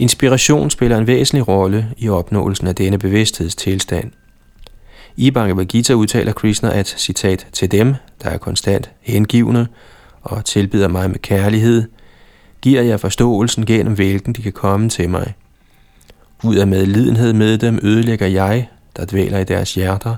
Inspiration 0.00 0.70
spiller 0.70 0.98
en 0.98 1.06
væsentlig 1.06 1.48
rolle 1.48 1.88
i 1.98 2.08
opnåelsen 2.08 2.66
af 2.66 2.74
denne 2.74 2.98
bevidsthedstilstand. 2.98 4.10
I 5.16 5.30
Bhagavad 5.30 5.64
Gita 5.64 5.92
udtaler 5.92 6.32
Krishna 6.32 6.78
at, 6.78 6.88
citat, 6.98 7.46
til 7.52 7.70
dem, 7.70 7.94
der 8.22 8.30
er 8.30 8.38
konstant 8.38 8.90
hengivne 9.00 9.68
og 10.22 10.44
tilbyder 10.44 10.88
mig 10.88 11.10
med 11.10 11.18
kærlighed, 11.18 11.84
giver 12.62 12.82
jeg 12.82 13.00
forståelsen 13.00 13.66
gennem 13.66 13.94
hvilken 13.94 14.32
de 14.32 14.42
kan 14.42 14.52
komme 14.52 14.88
til 14.88 15.10
mig. 15.10 15.34
Ud 16.44 16.56
af 16.56 16.66
medlidenhed 16.66 17.32
med 17.32 17.58
dem 17.58 17.78
ødelægger 17.82 18.26
jeg, 18.26 18.68
der 18.96 19.06
dvæler 19.10 19.38
i 19.38 19.44
deres 19.44 19.74
hjerter, 19.74 20.16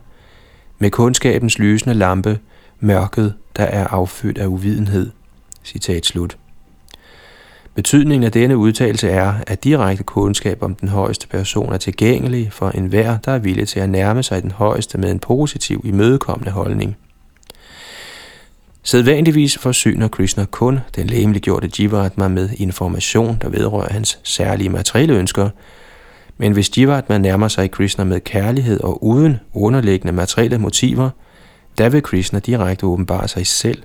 med 0.79 0.91
kundskabens 0.91 1.59
lysende 1.59 1.95
lampe, 1.95 2.39
mørket, 2.81 3.35
der 3.57 3.65
er 3.65 3.87
affødt 3.87 4.39
af 4.39 4.47
uvidenhed. 4.47 5.11
Citat 5.65 6.07
slut. 6.07 6.37
Betydningen 7.75 8.25
af 8.25 8.33
denne 8.33 8.57
udtalelse 8.57 9.09
er, 9.09 9.35
at 9.47 9.65
direkte 9.65 10.05
kundskab 10.05 10.63
om 10.63 10.75
den 10.75 10.89
højeste 10.89 11.29
person 11.29 11.73
er 11.73 11.79
tilgængelig 11.79 12.53
for 12.53 12.71
enhver, 12.71 13.19
der 13.19 13.33
er 13.33 13.39
villig 13.39 13.69
til 13.69 13.81
at 13.81 13.91
nærme 13.91 14.23
sig 14.23 14.43
den 14.43 14.51
højeste 14.51 14.99
med 14.99 15.11
en 15.11 15.19
positiv 15.19 15.81
imødekommende 15.85 16.51
holdning. 16.51 16.97
Sædvanligvis 18.83 19.59
forsyner 19.59 20.09
Krishna 20.09 20.45
kun 20.45 20.81
den 20.97 21.07
læmeliggjorte 21.07 21.71
Jivatma 21.79 22.29
med 22.29 22.49
information, 22.57 23.39
der 23.43 23.49
vedrører 23.49 23.93
hans 23.93 24.19
særlige 24.23 24.71
materielle 24.71 25.15
ønsker, 25.15 25.49
men 26.39 26.53
hvis 26.53 26.79
Jivatma 26.79 27.19
nærmer 27.19 27.49
sig 27.49 27.71
Krishna 27.71 28.05
med 28.05 28.21
kærlighed 28.21 28.81
og 28.81 29.05
uden 29.05 29.41
underliggende 29.55 30.13
materielle 30.13 30.59
motiver, 30.59 31.11
der 31.79 31.89
vil 31.89 32.03
Krishna 32.03 32.39
direkte 32.39 32.87
åbenbare 32.87 33.29
sig 33.29 33.47
selv 33.47 33.83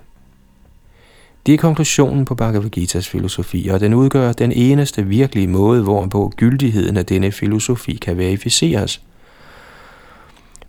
det 1.47 1.53
er 1.53 1.57
konklusionen 1.57 2.25
på 2.25 2.35
Bhagavad 2.35 2.77
Gita's 2.77 3.09
filosofi, 3.09 3.67
og 3.71 3.79
den 3.79 3.93
udgør 3.93 4.31
den 4.31 4.51
eneste 4.51 5.03
virkelige 5.03 5.47
måde, 5.47 5.83
hvorpå 5.83 6.33
gyldigheden 6.35 6.97
af 6.97 7.05
denne 7.05 7.31
filosofi 7.31 7.93
kan 7.93 8.17
verificeres. 8.17 9.01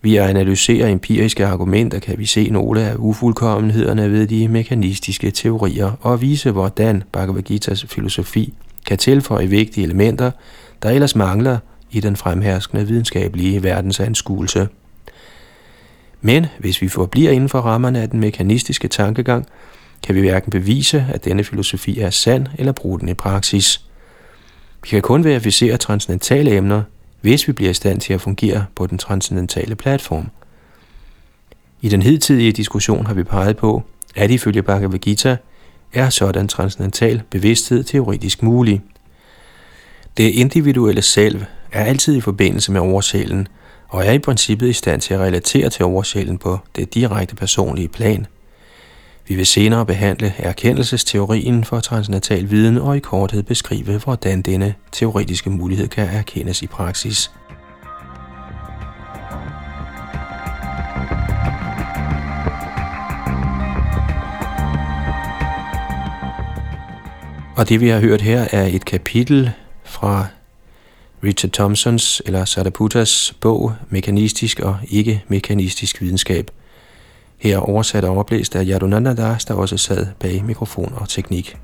Ved 0.03 0.15
at 0.15 0.29
analysere 0.29 0.91
empiriske 0.91 1.47
argumenter 1.47 1.99
kan 1.99 2.19
vi 2.19 2.27
se 2.27 2.51
nogle 2.51 2.83
af 2.83 2.95
ufuldkommenhederne 2.99 4.13
ved 4.13 4.27
de 4.27 4.49
mekanistiske 4.49 5.31
teorier 5.31 5.93
og 6.01 6.21
vise, 6.21 6.51
hvordan 6.51 7.03
Bhagavad 7.13 7.51
Gita's 7.51 7.87
filosofi 7.87 8.55
kan 8.87 8.99
tilføje 8.99 9.47
vigtige 9.47 9.85
elementer, 9.85 10.31
der 10.83 10.91
ellers 10.91 11.17
mangler 11.17 11.59
i 11.91 12.01
den 12.01 12.17
fremherskende 12.17 12.87
videnskabelige 12.87 13.63
verdensanskuelse. 13.63 14.69
Men 16.21 16.47
hvis 16.59 16.83
vi 16.83 16.89
forbliver 16.89 17.31
inden 17.31 17.49
for 17.49 17.61
rammerne 17.61 18.01
af 18.01 18.11
den 18.11 18.21
mekanistiske 18.21 18.89
tankegang, 18.89 19.47
kan 20.03 20.15
vi 20.15 20.21
hverken 20.21 20.51
bevise, 20.51 21.07
at 21.13 21.25
denne 21.25 21.45
filosofi 21.45 22.01
er 22.01 22.11
sand, 22.11 22.47
eller 22.59 22.73
bruge 22.73 23.01
den 23.01 23.09
i 23.09 23.15
praksis. 23.15 23.85
Vi 24.83 24.89
kan 24.89 25.03
kun 25.03 25.25
verificere 25.25 25.77
transcendentale 25.77 26.57
emner, 26.57 26.83
hvis 27.21 27.49
vi 27.49 27.53
bliver 27.53 27.71
i 27.71 27.75
stand 27.75 28.01
til 28.01 28.13
at 28.13 28.21
fungere 28.21 28.67
på 28.75 28.87
den 28.87 28.99
transcendentale 28.99 29.75
platform. 29.75 30.31
I 31.81 31.89
den 31.89 32.03
hidtidige 32.03 32.53
diskussion 32.53 33.07
har 33.07 33.15
vi 33.15 33.23
peget 33.23 33.57
på, 33.57 33.83
at 34.17 34.31
ifølge 34.31 34.63
Bhagavad 34.63 34.99
Gita 34.99 35.37
er 35.93 36.11
sådan 36.11 36.49
transcendental 36.49 37.23
bevidsthed 37.31 37.85
teoretisk 37.85 38.43
mulig. 38.43 38.83
Det 40.17 40.31
individuelle 40.31 41.03
selv 41.03 41.45
er 41.73 41.85
altid 41.85 42.17
i 42.17 42.21
forbindelse 42.21 42.73
med 42.73 42.81
oversjælen, 42.81 43.49
og 43.89 44.07
er 44.07 44.13
i 44.13 44.19
princippet 44.19 44.69
i 44.69 44.73
stand 44.73 45.01
til 45.01 45.15
at 45.15 45.21
relatere 45.21 45.71
til 45.71 45.85
oversjælen 45.85 46.39
på 46.39 46.59
det 46.77 46.95
direkte 46.95 47.35
personlige 47.35 47.89
plan. 47.89 48.27
Vi 49.29 49.35
vil 49.35 49.47
senere 49.47 49.87
behandle 49.87 50.35
erkendelsesteorien 50.39 51.65
for 51.65 51.81
transnatal 51.81 52.51
viden 52.51 52.79
og 52.79 52.97
i 52.97 53.01
korthed 53.01 53.43
beskrive, 53.43 53.99
hvordan 53.99 54.43
denne 54.43 54.75
teoretiske 54.93 55.51
mulighed 55.51 55.89
kan 55.89 56.09
erkendes 56.09 56.63
i 56.63 56.67
praksis. 56.67 57.31
Og 67.57 67.69
det 67.69 67.81
vi 67.81 67.89
har 67.89 68.01
hørt 68.01 68.21
her 68.21 68.47
er 68.53 68.67
et 68.67 68.85
kapitel 68.85 69.51
fra 69.85 70.27
Richard 71.25 71.53
Thompsons 71.53 72.23
eller 72.27 72.45
Sadaputas 72.45 73.35
bog 73.41 73.73
Mekanistisk 73.91 74.61
og 74.61 74.79
ikke-mekanistisk 74.91 76.01
videnskab. 76.01 76.51
Her 77.39 77.59
oversat 77.59 78.05
og 78.05 78.11
overblæst 78.11 78.57
af 78.57 78.65
Yadunanda 78.67 79.15
Das, 79.15 79.45
der 79.45 79.55
også 79.55 79.77
sad 79.77 80.07
bag 80.21 80.45
mikrofon 80.45 80.93
og 80.97 81.09
teknik. 81.09 81.57